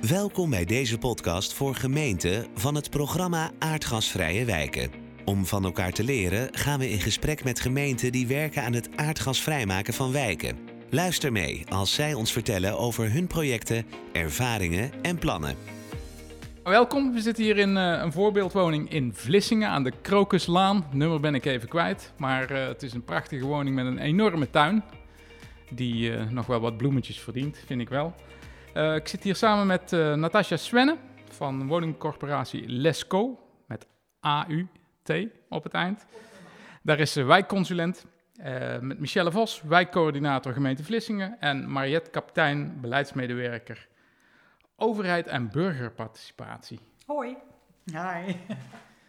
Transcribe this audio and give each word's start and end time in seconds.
Welkom 0.00 0.50
bij 0.50 0.64
deze 0.64 0.98
podcast 0.98 1.52
voor 1.52 1.74
gemeenten 1.74 2.46
van 2.54 2.74
het 2.74 2.90
programma 2.90 3.50
Aardgasvrije 3.58 4.44
Wijken. 4.44 4.90
Om 5.24 5.46
van 5.46 5.64
elkaar 5.64 5.92
te 5.92 6.04
leren 6.04 6.48
gaan 6.52 6.78
we 6.78 6.90
in 6.90 7.00
gesprek 7.00 7.44
met 7.44 7.60
gemeenten 7.60 8.12
die 8.12 8.26
werken 8.26 8.62
aan 8.62 8.72
het 8.72 8.96
aardgasvrijmaken 8.96 9.94
van 9.94 10.12
wijken. 10.12 10.58
Luister 10.90 11.32
mee 11.32 11.64
als 11.68 11.94
zij 11.94 12.14
ons 12.14 12.32
vertellen 12.32 12.78
over 12.78 13.12
hun 13.12 13.26
projecten, 13.26 13.86
ervaringen 14.12 14.90
en 15.02 15.18
plannen. 15.18 15.56
Welkom, 16.64 17.12
we 17.12 17.20
zitten 17.20 17.44
hier 17.44 17.58
in 17.58 17.76
uh, 17.76 18.00
een 18.02 18.12
voorbeeldwoning 18.12 18.90
in 18.90 19.12
Vlissingen 19.14 19.68
aan 19.68 19.82
de 19.82 19.92
Krokuslaan. 20.02 20.86
Nummer 20.92 21.20
ben 21.20 21.34
ik 21.34 21.44
even 21.44 21.68
kwijt, 21.68 22.12
maar 22.16 22.52
uh, 22.52 22.66
het 22.66 22.82
is 22.82 22.92
een 22.92 23.04
prachtige 23.04 23.44
woning 23.44 23.74
met 23.74 23.86
een 23.86 23.98
enorme 23.98 24.50
tuin. 24.50 24.84
Die 25.70 26.10
uh, 26.10 26.30
nog 26.30 26.46
wel 26.46 26.60
wat 26.60 26.76
bloemetjes 26.76 27.20
verdient, 27.20 27.62
vind 27.66 27.80
ik 27.80 27.88
wel. 27.88 28.14
Ik 28.74 29.08
zit 29.08 29.22
hier 29.22 29.34
samen 29.34 29.66
met 29.66 29.90
Natasja 29.90 30.56
Svenne 30.56 30.96
van 31.30 31.66
woningcorporatie 31.66 32.68
Lesco, 32.68 33.38
met 33.66 33.86
AUT 34.20 35.28
op 35.48 35.64
het 35.64 35.72
eind. 35.72 36.06
Daar 36.82 36.98
is 36.98 37.12
ze 37.12 37.22
wijkconsulent. 37.22 38.06
met 38.80 38.98
Michelle 38.98 39.30
Vos, 39.30 39.62
wijkcoördinator 39.62 40.52
gemeente 40.52 40.84
Vlissingen. 40.84 41.36
En 41.40 41.70
Mariette 41.72 42.10
Kaptein, 42.10 42.80
beleidsmedewerker 42.80 43.88
overheid 44.76 45.26
en 45.26 45.50
burgerparticipatie. 45.50 46.80
Hoi. 47.06 47.36
Hi. 47.84 48.34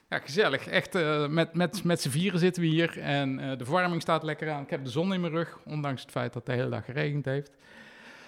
Ja, 0.10 0.20
gezellig. 0.20 0.68
Echt, 0.68 0.96
uh, 0.96 1.28
met, 1.28 1.54
met, 1.54 1.84
met 1.84 2.02
z'n 2.02 2.10
vieren 2.10 2.40
zitten 2.40 2.62
we 2.62 2.68
hier 2.68 3.00
en 3.00 3.40
uh, 3.40 3.58
de 3.58 3.64
verwarming 3.64 4.02
staat 4.02 4.24
lekker 4.24 4.52
aan. 4.52 4.64
Ik 4.64 4.70
heb 4.70 4.84
de 4.84 4.90
zon 4.90 5.14
in 5.14 5.22
mijn 5.22 5.34
rug, 5.34 5.60
ondanks 5.66 6.02
het 6.02 6.12
feit 6.12 6.34
dat 6.34 6.48
het 6.48 6.56
de 6.56 6.62
hele 6.62 6.70
dag 6.70 6.86
geregend 6.86 7.26
heeft. 7.26 7.52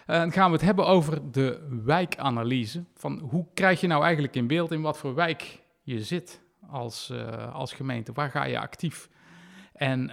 En 0.07 0.15
uh, 0.15 0.19
dan 0.19 0.31
gaan 0.31 0.49
we 0.49 0.55
het 0.55 0.65
hebben 0.65 0.87
over 0.87 1.31
de 1.31 1.79
wijkanalyse. 1.83 2.83
Van 2.93 3.19
hoe 3.19 3.45
krijg 3.53 3.81
je 3.81 3.87
nou 3.87 4.03
eigenlijk 4.03 4.35
in 4.35 4.47
beeld 4.47 4.71
in 4.71 4.81
wat 4.81 4.97
voor 4.97 5.15
wijk 5.15 5.61
je 5.81 6.03
zit 6.03 6.41
als, 6.69 7.09
uh, 7.11 7.55
als 7.55 7.73
gemeente? 7.73 8.11
Waar 8.13 8.29
ga 8.29 8.43
je 8.43 8.59
actief? 8.59 9.09
En 9.73 10.05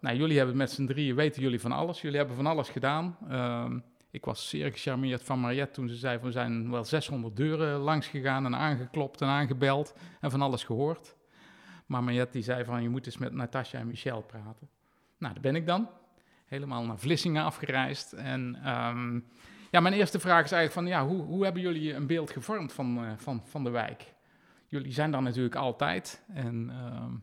nou, 0.00 0.16
jullie 0.16 0.36
hebben 0.36 0.56
met 0.56 0.70
z'n 0.70 0.86
drieën, 0.86 1.14
weten 1.14 1.42
jullie 1.42 1.60
van 1.60 1.72
alles. 1.72 2.00
Jullie 2.00 2.16
hebben 2.18 2.36
van 2.36 2.46
alles 2.46 2.68
gedaan. 2.68 3.16
Ehm, 3.28 3.78
ik 4.10 4.24
was 4.24 4.48
zeer 4.48 4.72
gecharmeerd 4.72 5.22
van 5.22 5.40
Mariette 5.40 5.72
toen 5.72 5.88
ze 5.88 5.94
zei: 5.94 6.18
We 6.18 6.30
zijn 6.30 6.70
wel 6.70 6.84
600 6.84 7.36
deuren 7.36 7.78
langs 7.78 8.06
gegaan 8.06 8.44
en 8.44 8.56
aangeklopt 8.56 9.20
en 9.20 9.28
aangebeld 9.28 9.94
en 10.20 10.30
van 10.30 10.42
alles 10.42 10.64
gehoord. 10.64 11.16
Maar 11.86 12.04
Mariette 12.04 12.32
die 12.32 12.42
zei: 12.42 12.64
van, 12.64 12.82
Je 12.82 12.88
moet 12.88 13.06
eens 13.06 13.18
met 13.18 13.32
Natasja 13.32 13.78
en 13.78 13.86
Michel 13.86 14.22
praten. 14.22 14.68
Nou, 15.18 15.32
daar 15.32 15.42
ben 15.42 15.56
ik 15.56 15.66
dan. 15.66 15.88
Helemaal 16.46 16.84
naar 16.84 16.98
Vlissingen 16.98 17.44
afgereisd. 17.44 18.12
En 18.12 18.70
um, 18.70 19.24
ja, 19.70 19.80
mijn 19.80 19.94
eerste 19.94 20.20
vraag 20.20 20.44
is 20.44 20.52
eigenlijk: 20.52 20.72
van, 20.72 20.86
ja, 20.86 21.06
hoe, 21.06 21.22
hoe 21.22 21.44
hebben 21.44 21.62
jullie 21.62 21.94
een 21.94 22.06
beeld 22.06 22.30
gevormd 22.30 22.72
van, 22.72 23.04
uh, 23.04 23.10
van, 23.16 23.42
van 23.44 23.64
de 23.64 23.70
wijk? 23.70 24.14
Jullie 24.66 24.92
zijn 24.92 25.10
daar 25.10 25.22
natuurlijk 25.22 25.54
altijd. 25.54 26.22
En, 26.34 26.72
um, 27.04 27.22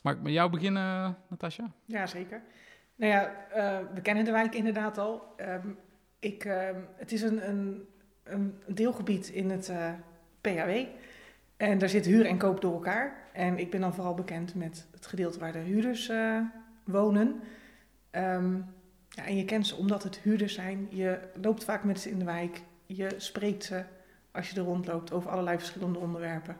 mag 0.00 0.14
ik 0.14 0.22
met 0.22 0.32
jou 0.32 0.50
beginnen, 0.50 1.16
Natasja? 1.28 1.70
Ja, 1.84 2.06
zeker. 2.06 2.42
Nou 2.94 3.12
ja, 3.12 3.32
uh, 3.56 3.78
we 3.94 4.00
kennen 4.00 4.24
de 4.24 4.30
wijk 4.30 4.54
inderdaad 4.54 4.98
al. 4.98 5.34
Um, 5.40 5.78
ik, 6.18 6.42
het 6.96 7.12
is 7.12 7.22
een, 7.22 7.48
een, 7.48 7.88
een, 8.22 8.62
deelgebied 8.66 9.28
in 9.28 9.50
het 9.50 9.68
uh, 9.68 9.92
PHW. 10.40 10.70
En 11.56 11.78
daar 11.78 11.88
zit 11.88 12.06
huur 12.06 12.26
en 12.26 12.38
koop 12.38 12.60
door 12.60 12.72
elkaar. 12.72 13.28
En 13.32 13.58
ik 13.58 13.70
ben 13.70 13.80
dan 13.80 13.94
vooral 13.94 14.14
bekend 14.14 14.54
met 14.54 14.86
het 14.90 15.06
gedeelte 15.06 15.38
waar 15.38 15.52
de 15.52 15.58
huurders 15.58 16.12
wonen. 16.84 17.40
Um, 18.18 18.66
ja, 19.08 19.26
en 19.26 19.36
je 19.36 19.44
kent 19.44 19.66
ze 19.66 19.76
omdat 19.76 20.02
het 20.02 20.18
huurders 20.18 20.54
zijn. 20.54 20.88
Je 20.90 21.18
loopt 21.42 21.64
vaak 21.64 21.84
met 21.84 22.00
ze 22.00 22.10
in 22.10 22.18
de 22.18 22.24
wijk. 22.24 22.62
Je 22.86 23.14
spreekt 23.16 23.64
ze 23.64 23.82
als 24.30 24.50
je 24.50 24.56
er 24.56 24.66
rondloopt 24.66 25.12
over 25.12 25.30
allerlei 25.30 25.58
verschillende 25.58 25.98
onderwerpen. 25.98 26.56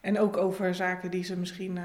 En 0.00 0.18
ook 0.18 0.36
over 0.36 0.74
zaken 0.74 1.10
die 1.10 1.24
ze 1.24 1.36
misschien 1.36 1.76
uh, 1.76 1.84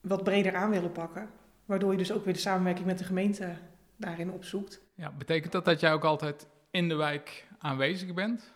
wat 0.00 0.24
breder 0.24 0.54
aan 0.54 0.70
willen 0.70 0.92
pakken. 0.92 1.28
Waardoor 1.64 1.92
je 1.92 1.98
dus 1.98 2.12
ook 2.12 2.24
weer 2.24 2.34
de 2.34 2.40
samenwerking 2.40 2.86
met 2.86 2.98
de 2.98 3.04
gemeente 3.04 3.48
daarin 3.96 4.30
opzoekt. 4.30 4.80
Ja, 4.94 5.12
betekent 5.18 5.52
dat 5.52 5.64
dat 5.64 5.80
jij 5.80 5.92
ook 5.92 6.04
altijd 6.04 6.46
in 6.70 6.88
de 6.88 6.94
wijk 6.94 7.46
aanwezig 7.58 8.14
bent? 8.14 8.52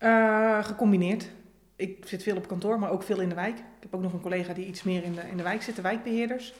Uh, 0.00 0.64
gecombineerd. 0.64 1.30
Ik 1.76 2.06
zit 2.08 2.22
veel 2.22 2.36
op 2.36 2.48
kantoor, 2.48 2.78
maar 2.78 2.90
ook 2.90 3.02
veel 3.02 3.20
in 3.20 3.28
de 3.28 3.34
wijk. 3.34 3.58
Ik 3.58 3.64
heb 3.80 3.94
ook 3.94 4.02
nog 4.02 4.12
een 4.12 4.20
collega 4.20 4.52
die 4.52 4.66
iets 4.66 4.82
meer 4.82 5.02
in 5.02 5.14
de, 5.14 5.28
in 5.30 5.36
de 5.36 5.42
wijk 5.42 5.62
zit, 5.62 5.76
de 5.76 5.82
wijkbeheerders. 5.82 6.54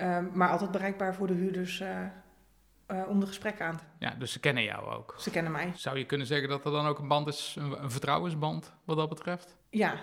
Uh, 0.00 0.18
maar 0.32 0.48
altijd 0.48 0.70
bereikbaar 0.70 1.14
voor 1.14 1.26
de 1.26 1.32
huurders 1.32 1.80
uh, 1.80 3.08
om 3.08 3.20
de 3.20 3.26
gesprekken 3.26 3.66
aan 3.66 3.76
te 3.76 3.84
Ja, 3.98 4.14
dus 4.18 4.32
ze 4.32 4.40
kennen 4.40 4.62
jou 4.62 4.94
ook? 4.94 5.14
Ze 5.18 5.30
kennen 5.30 5.52
mij. 5.52 5.72
Zou 5.74 5.98
je 5.98 6.04
kunnen 6.04 6.26
zeggen 6.26 6.48
dat 6.48 6.64
er 6.64 6.70
dan 6.70 6.86
ook 6.86 6.98
een 6.98 7.08
band 7.08 7.28
is, 7.28 7.56
een, 7.58 7.82
een 7.82 7.90
vertrouwensband 7.90 8.72
wat 8.84 8.96
dat 8.96 9.08
betreft? 9.08 9.56
Ja, 9.70 9.94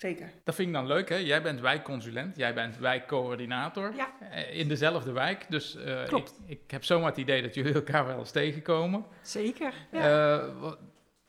Zeker. 0.00 0.30
Dat 0.44 0.54
vind 0.54 0.68
ik 0.68 0.74
dan 0.74 0.86
leuk, 0.86 1.08
hè? 1.08 1.16
Jij 1.16 1.42
bent 1.42 1.60
wijkconsulent, 1.60 2.36
jij 2.36 2.54
bent 2.54 2.78
wijkcoördinator 2.78 3.94
ja. 3.94 4.08
in 4.50 4.68
dezelfde 4.68 5.12
wijk. 5.12 5.46
Dus 5.48 5.76
uh, 5.76 6.02
ik, 6.02 6.28
ik, 6.46 6.70
heb 6.70 6.84
zomaar 6.84 7.08
het 7.08 7.16
idee 7.16 7.42
dat 7.42 7.54
jullie 7.54 7.74
elkaar 7.74 8.06
wel 8.06 8.18
eens 8.18 8.30
tegenkomen. 8.30 9.04
Zeker. 9.22 9.74
Ja. 9.92 10.52
Wat, 10.52 10.78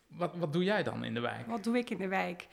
wat, 0.07 0.31
wat, 0.35 0.53
doe 0.53 0.63
jij 0.63 0.83
dan 0.83 1.03
in 1.03 1.13
de 1.13 1.19
wijk? 1.19 1.47
Wat 1.47 1.63
doe 1.63 1.77
ik 1.77 1.89
in 1.89 1.97
de 1.97 2.07
wijk? 2.07 2.47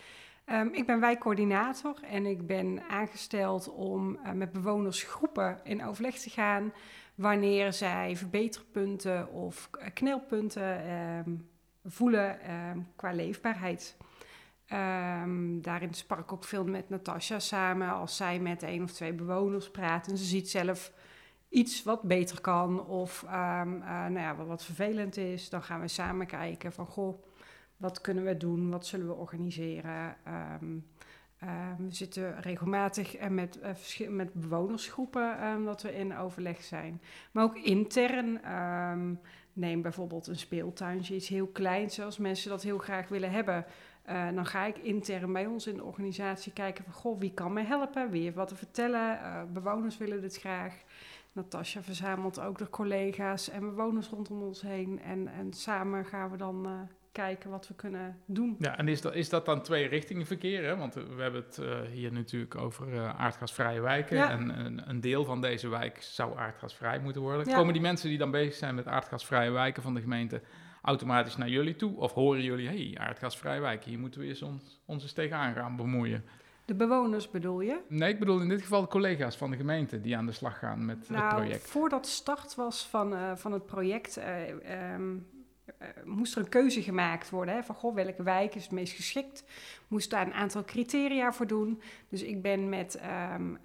Um, 0.53 0.75
ik 0.75 0.87
ben 0.87 1.01
wijkcoördinator 1.01 1.95
en 2.03 2.27
ik 2.27 2.47
ben 2.47 2.83
aangesteld 2.89 3.73
om 3.73 4.19
uh, 4.25 4.33
met 4.33 4.53
bewonersgroepen 4.53 5.61
in 5.65 5.85
overleg 5.85 6.19
te 6.19 6.31
gaan 6.31 6.73
wanneer 7.15 7.73
zij 7.73 8.17
verbeterpunten 8.17 9.33
of 9.33 9.71
knelpunten 9.95 10.91
um, 10.91 11.49
voelen 11.85 12.55
um, 12.55 12.87
qua 12.97 13.13
leefbaarheid. 13.13 13.97
Daarin 15.61 15.95
sprak 15.95 16.19
ik 16.19 16.33
ook 16.33 16.45
veel 16.45 16.65
met 16.65 16.89
Natasja 16.89 17.39
samen. 17.39 17.93
Als 17.93 18.17
zij 18.17 18.39
met 18.39 18.63
één 18.63 18.83
of 18.83 18.93
twee 18.93 19.13
bewoners 19.13 19.71
praat 19.71 20.09
en 20.09 20.17
ze 20.17 20.25
ziet 20.25 20.51
zelf 20.51 20.93
iets 21.49 21.83
wat 21.83 22.03
beter 22.03 22.41
kan 22.41 22.87
of 22.87 23.23
uh, 23.23 23.31
nou 23.89 24.19
ja, 24.19 24.37
wat, 24.37 24.47
wat, 24.47 24.65
vervelend 24.65 25.17
is, 25.17 25.49
dan 25.49 25.63
gaan 25.63 25.81
we 25.81 25.89
samen 25.89 26.27
kijken 26.27 26.73
van 26.73 26.87
goh, 26.87 27.23
wat 27.79 28.01
kunnen 28.01 28.25
we 28.25 28.37
doen, 28.37 28.71
wat 28.71 28.87
zullen 28.87 29.07
we 29.07 29.15
organiseren. 29.15 30.17
Um, 30.61 30.87
we 31.79 31.95
zitten 31.95 32.41
regelmatig 32.41 33.17
en 33.17 33.35
met, 33.35 33.59
uh, 33.99 34.09
met 34.09 34.33
bewonersgroepen 34.33 35.65
dat 35.65 35.83
we 35.83 35.95
in 35.95 36.17
overleg 36.17 36.63
zijn. 36.63 37.01
Maar 37.33 37.45
ook 37.45 37.57
intern. 37.57 38.41
neem 39.53 39.83
bijvoorbeeld 39.83 40.27
een 40.27 40.37
speeltuintje, 40.37 41.15
iets 41.15 41.29
heel 41.29 41.47
kleins, 41.47 41.95
zoals 41.95 42.19
mensen 42.19 42.51
dat 42.51 42.63
heel 42.63 42.79
graag 42.79 43.09
willen 43.09 43.31
hebben. 43.31 43.65
Uh, 44.09 44.29
dan 44.35 44.47
ga 44.47 44.65
ik 44.65 44.79
intern 44.79 45.33
bij 45.33 45.47
ons 45.47 45.67
in 45.67 45.77
de 45.77 45.85
organisatie 45.85 46.53
kijken 46.53 46.85
van... 46.85 46.93
goh, 46.93 47.21
wie 47.21 47.35
kan 47.35 47.53
mij 47.53 47.65
helpen? 47.65 48.11
Wie 48.11 48.23
heeft 48.23 48.37
wat 48.37 48.49
te 48.49 48.57
vertellen? 48.57 49.19
Bewoners 49.53 49.97
willen 49.97 50.21
dit 50.21 50.37
graag. 50.37 50.75
Natasja 51.33 51.83
verzamelt 51.83 52.41
ook 52.41 52.59
de 52.59 52.71
collega's 52.71 53.49
en 53.49 53.61
bewoners 53.61 54.09
rondom 54.09 54.43
ons 54.43 54.63
heen. 54.63 55.01
En, 55.03 55.29
en 55.29 55.53
samen 55.53 56.05
gaan 56.05 56.31
we 56.31 56.37
dan 56.37 56.89
kijken 57.13 57.51
wat 57.51 57.69
we 57.69 57.75
kunnen 57.75 58.19
doen. 58.27 58.57
Ja, 58.59 58.79
en 58.79 58.89
is 58.89 59.01
dat, 59.01 59.15
is 59.15 59.29
dat 59.29 59.47
dan 59.47 59.63
twee 59.63 59.89
richtingen 59.89 60.27
verkeer? 60.27 60.65
Hè? 60.65 60.77
Want 60.77 60.95
we 60.95 61.23
hebben 61.23 61.45
het 61.47 61.61
hier 61.93 62.13
natuurlijk 62.13 62.55
over 62.55 63.09
aardgasvrije 63.09 63.81
wijken. 63.81 64.17
Ja. 64.17 64.31
En 64.31 64.65
een, 64.65 64.89
een, 64.89 65.01
deel 65.01 65.25
van 65.25 65.41
deze 65.41 65.69
wijk 65.69 65.99
zou 66.03 66.39
aardgasvrij 66.39 67.01
moeten 67.01 67.23
worden. 67.23 67.49
Ja. 67.49 67.57
Komen 67.57 67.73
die 67.73 67.83
mensen 67.83 68.09
die 68.09 68.19
dan 68.19 68.31
bezig 68.31 68.55
zijn 68.55 68.75
met 68.75 68.87
aardgasvrije 68.87 69.51
wijken 69.51 69.83
van 69.83 69.95
de 69.95 70.01
gemeente 70.01 70.41
automatisch 70.83 71.37
naar 71.37 71.49
jullie 71.49 71.77
toe? 71.77 71.97
Of 71.97 72.13
horen 72.13 72.43
jullie, 72.43 72.67
hey, 72.67 73.07
aardgasvrij 73.07 73.61
wijk, 73.61 73.85
hier 73.85 73.99
moeten 73.99 74.21
we 74.21 74.27
eens 74.27 74.43
ons, 74.43 74.81
ons 74.85 75.03
eens 75.03 75.13
tegenaan 75.13 75.55
gaan 75.55 75.77
bemoeien? 75.77 76.25
De 76.65 76.75
bewoners 76.75 77.31
bedoel 77.31 77.61
je? 77.61 77.81
Nee, 77.89 78.13
ik 78.13 78.19
bedoel 78.19 78.41
in 78.41 78.49
dit 78.49 78.63
geval 78.63 78.81
de 78.81 78.89
collega's 78.89 79.37
van 79.37 79.51
de 79.51 79.57
gemeente 79.57 80.01
die 80.01 80.17
aan 80.17 80.27
de 80.27 80.33
slag 80.33 80.59
gaan 80.59 80.85
met 80.85 81.09
nou, 81.09 81.25
het 81.25 81.35
project. 81.35 81.71
Voordat 81.71 82.07
start 82.07 82.55
was 82.55 82.87
van, 82.87 83.13
uh, 83.13 83.37
van 83.37 83.53
het 83.53 83.67
project, 83.67 84.19
uh, 84.19 84.95
um, 84.95 85.15
uh, 85.15 85.38
moest 86.05 86.35
er 86.35 86.43
een 86.43 86.49
keuze 86.49 86.83
gemaakt 86.83 87.31
worden. 87.31 87.55
Hè, 87.55 87.63
van 87.63 87.75
goh, 87.75 87.95
welke 87.95 88.23
wijk 88.23 88.55
is 88.55 88.63
het 88.63 88.73
meest 88.73 88.95
geschikt? 88.95 89.45
Moest 89.89 90.11
daar 90.11 90.27
een 90.27 90.35
aantal 90.35 90.65
criteria 90.65 91.33
voor 91.33 91.47
doen. 91.47 91.83
Dus 92.09 92.23
ik 92.23 92.43
ben 92.43 92.69
met 92.69 93.01
um, 93.35 93.59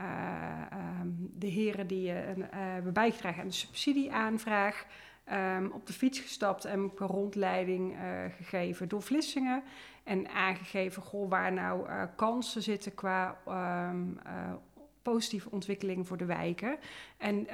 um, 1.01 1.31
de 1.33 1.47
heren 1.47 1.87
die 1.87 2.09
hebben 2.51 2.93
bijgedragen 2.93 3.41
aan 3.41 3.47
de 3.47 3.53
subsidieaanvraag. 3.53 4.85
Um, 5.31 5.71
op 5.71 5.87
de 5.87 5.93
fiets 5.93 6.19
gestapt 6.19 6.65
en 6.65 6.79
een 6.79 7.07
rondleiding 7.07 7.93
uh, 7.93 7.99
gegeven 8.37 8.87
door 8.87 9.01
Vlissingen. 9.01 9.63
En 10.03 10.29
aangegeven 10.29 11.01
goh, 11.01 11.29
waar 11.29 11.53
nou 11.53 11.87
uh, 11.87 12.03
kansen 12.15 12.61
zitten 12.61 12.95
qua 12.95 13.37
uh, 13.47 13.89
positieve 15.01 15.51
ontwikkeling 15.51 16.07
voor 16.07 16.17
de 16.17 16.25
wijken. 16.25 16.77
En 17.17 17.47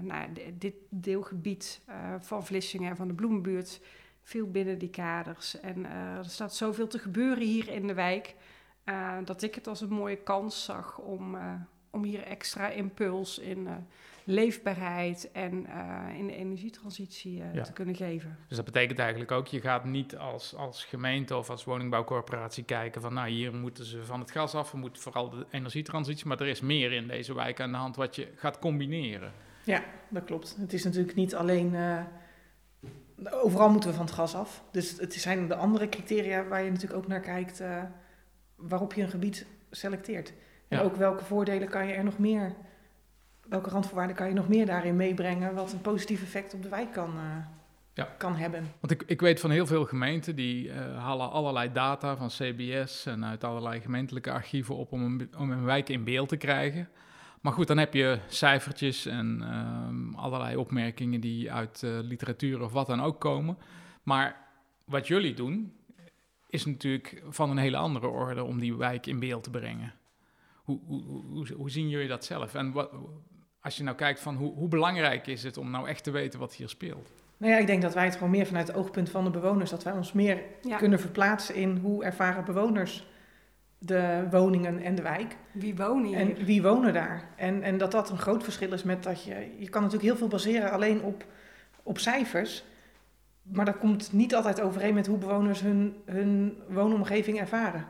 nou, 0.00 0.28
dit 0.58 0.74
deelgebied 0.90 1.80
van 2.20 2.46
Vlissingen 2.46 2.90
en 2.90 2.96
van 2.96 3.08
de 3.08 3.14
Bloemenbuurt 3.14 3.80
viel 4.22 4.50
binnen 4.50 4.78
die 4.78 4.90
kaders. 4.90 5.60
En 5.60 5.84
er 5.84 6.24
staat 6.24 6.54
zoveel 6.54 6.86
te 6.86 6.98
gebeuren 6.98 7.44
hier 7.44 7.68
in 7.68 7.86
de 7.86 7.94
wijk. 7.94 8.34
dat 9.24 9.42
ik 9.42 9.54
het 9.54 9.66
als 9.66 9.80
een 9.80 9.88
mooie 9.88 10.22
kans 10.22 10.64
zag 10.64 10.98
om 10.98 11.36
om 11.90 12.04
hier 12.04 12.22
extra 12.22 12.68
impuls 12.68 13.38
in 13.38 13.68
leefbaarheid 14.24 15.30
en 15.32 15.66
in 16.16 16.26
de 16.26 16.34
energietransitie 16.34 17.42
te 17.62 17.72
kunnen 17.72 17.94
geven. 17.94 18.38
Dus 18.48 18.56
dat 18.56 18.66
betekent 18.66 18.98
eigenlijk 18.98 19.32
ook, 19.32 19.46
je 19.46 19.60
gaat 19.60 19.84
niet 19.84 20.16
als, 20.16 20.54
als 20.54 20.84
gemeente 20.84 21.36
of 21.36 21.50
als 21.50 21.64
woningbouwcorporatie 21.64 22.64
kijken 22.64 23.00
van 23.00 23.14
nou 23.14 23.28
hier 23.28 23.54
moeten 23.54 23.84
ze 23.84 24.04
van 24.04 24.20
het 24.20 24.30
gas 24.30 24.54
af, 24.54 24.70
we 24.70 24.78
moeten 24.78 25.02
vooral 25.02 25.30
de 25.30 25.46
energietransitie, 25.50 26.26
maar 26.26 26.40
er 26.40 26.46
is 26.46 26.60
meer 26.60 26.92
in 26.92 27.06
deze 27.06 27.34
wijk 27.34 27.60
aan 27.60 27.70
de 27.70 27.78
hand 27.78 27.96
wat 27.96 28.16
je 28.16 28.28
gaat 28.36 28.58
combineren. 28.58 29.32
Ja, 29.68 29.82
dat 30.08 30.24
klopt. 30.24 30.56
Het 30.60 30.72
is 30.72 30.84
natuurlijk 30.84 31.14
niet 31.14 31.34
alleen 31.34 31.76
overal 33.30 33.70
moeten 33.70 33.90
we 33.90 33.96
van 33.96 34.06
het 34.06 34.14
gas 34.14 34.34
af. 34.34 34.62
Dus 34.70 34.98
het 34.98 35.14
zijn 35.14 35.48
de 35.48 35.54
andere 35.54 35.88
criteria 35.88 36.44
waar 36.44 36.62
je 36.62 36.70
natuurlijk 36.70 37.00
ook 37.00 37.08
naar 37.08 37.20
kijkt, 37.20 37.60
uh, 37.60 37.82
waarop 38.56 38.92
je 38.92 39.02
een 39.02 39.08
gebied 39.08 39.46
selecteert. 39.70 40.32
En 40.68 40.80
ook 40.80 40.96
welke 40.96 41.24
voordelen 41.24 41.68
kan 41.68 41.86
je 41.86 41.92
er 41.92 42.04
nog 42.04 42.18
meer, 42.18 42.54
welke 43.48 43.70
randvoorwaarden 43.70 44.16
kan 44.16 44.28
je 44.28 44.34
nog 44.34 44.48
meer 44.48 44.66
daarin 44.66 44.96
meebrengen, 44.96 45.54
wat 45.54 45.72
een 45.72 45.80
positief 45.80 46.22
effect 46.22 46.54
op 46.54 46.62
de 46.62 46.68
wijk 46.68 46.92
kan, 46.92 47.16
uh, 47.16 47.22
ja. 47.94 48.04
kan 48.18 48.36
hebben. 48.36 48.66
Want 48.80 48.92
ik, 48.92 49.02
ik 49.06 49.20
weet 49.20 49.40
van 49.40 49.50
heel 49.50 49.66
veel 49.66 49.84
gemeenten 49.84 50.36
die 50.36 50.72
halen 50.72 51.30
allerlei 51.30 51.72
data 51.72 52.16
van 52.16 52.28
CBS 52.28 53.06
en 53.06 53.24
uit 53.24 53.44
allerlei 53.44 53.80
gemeentelijke 53.80 54.30
archieven 54.30 54.76
op 54.76 54.92
om 54.92 55.04
een, 55.04 55.30
om 55.38 55.50
een 55.50 55.64
wijk 55.64 55.88
in 55.88 56.04
beeld 56.04 56.28
te 56.28 56.36
krijgen. 56.36 56.88
Maar 57.48 57.56
goed, 57.56 57.66
dan 57.66 57.78
heb 57.78 57.94
je 57.94 58.18
cijfertjes 58.26 59.06
en 59.06 59.38
ehm, 59.42 60.14
allerlei 60.14 60.56
opmerkingen 60.56 61.20
die 61.20 61.52
uit 61.52 61.82
uh, 61.84 61.98
literatuur 62.02 62.62
of 62.62 62.72
wat 62.72 62.86
dan 62.86 63.02
ook 63.02 63.20
komen. 63.20 63.58
Maar 64.02 64.36
wat 64.84 65.06
jullie 65.06 65.34
doen, 65.34 65.72
is 66.48 66.66
natuurlijk 66.66 67.22
van 67.28 67.50
een 67.50 67.56
hele 67.56 67.76
andere 67.76 68.06
orde 68.06 68.44
om 68.44 68.58
die 68.58 68.76
wijk 68.76 69.06
in 69.06 69.18
beeld 69.18 69.42
te 69.42 69.50
brengen. 69.50 69.94
Hoe, 70.54 70.80
hoe, 70.86 71.02
hoe, 71.02 71.52
hoe 71.56 71.70
zien 71.70 71.88
jullie 71.88 72.08
dat 72.08 72.24
zelf? 72.24 72.54
En 72.54 72.72
wat, 72.72 72.90
als 73.60 73.76
je 73.76 73.82
nou 73.82 73.96
kijkt 73.96 74.20
van 74.20 74.36
hoe, 74.36 74.54
hoe 74.54 74.68
belangrijk 74.68 75.26
is 75.26 75.42
het 75.42 75.56
om 75.56 75.70
nou 75.70 75.88
echt 75.88 76.04
te 76.04 76.10
weten 76.10 76.38
wat 76.38 76.54
hier 76.54 76.68
speelt? 76.68 77.12
Nou 77.36 77.52
ja, 77.52 77.58
ik 77.58 77.66
denk 77.66 77.82
dat 77.82 77.94
wij 77.94 78.04
het 78.04 78.14
gewoon 78.14 78.30
meer 78.30 78.46
vanuit 78.46 78.66
het 78.66 78.76
oogpunt 78.76 79.10
van 79.10 79.24
de 79.24 79.30
bewoners, 79.30 79.70
dat 79.70 79.84
wij 79.84 79.92
ons 79.92 80.12
meer 80.12 80.42
kunnen 80.78 81.00
verplaatsen 81.00 81.54
in 81.54 81.76
hoe 81.76 82.04
ervaren 82.04 82.44
bewoners 82.44 83.06
de 83.78 84.26
woningen 84.30 84.82
en 84.82 84.94
de 84.94 85.02
wijk. 85.02 85.36
Wie 85.52 85.76
wonen 85.76 86.04
hier? 86.04 86.18
En 86.18 86.44
wie 86.44 86.62
wonen 86.62 86.92
daar? 86.92 87.24
En, 87.36 87.62
en 87.62 87.78
dat 87.78 87.90
dat 87.90 88.10
een 88.10 88.18
groot 88.18 88.44
verschil 88.44 88.72
is 88.72 88.82
met 88.82 89.02
dat 89.02 89.24
je... 89.24 89.54
Je 89.58 89.68
kan 89.68 89.82
natuurlijk 89.82 90.08
heel 90.08 90.18
veel 90.18 90.28
baseren 90.28 90.70
alleen 90.70 91.02
op, 91.02 91.24
op 91.82 91.98
cijfers. 91.98 92.64
Maar 93.42 93.64
dat 93.64 93.78
komt 93.78 94.12
niet 94.12 94.34
altijd 94.34 94.60
overeen 94.60 94.94
met 94.94 95.06
hoe 95.06 95.18
bewoners 95.18 95.60
hun, 95.60 95.96
hun 96.04 96.58
woonomgeving 96.68 97.38
ervaren. 97.40 97.86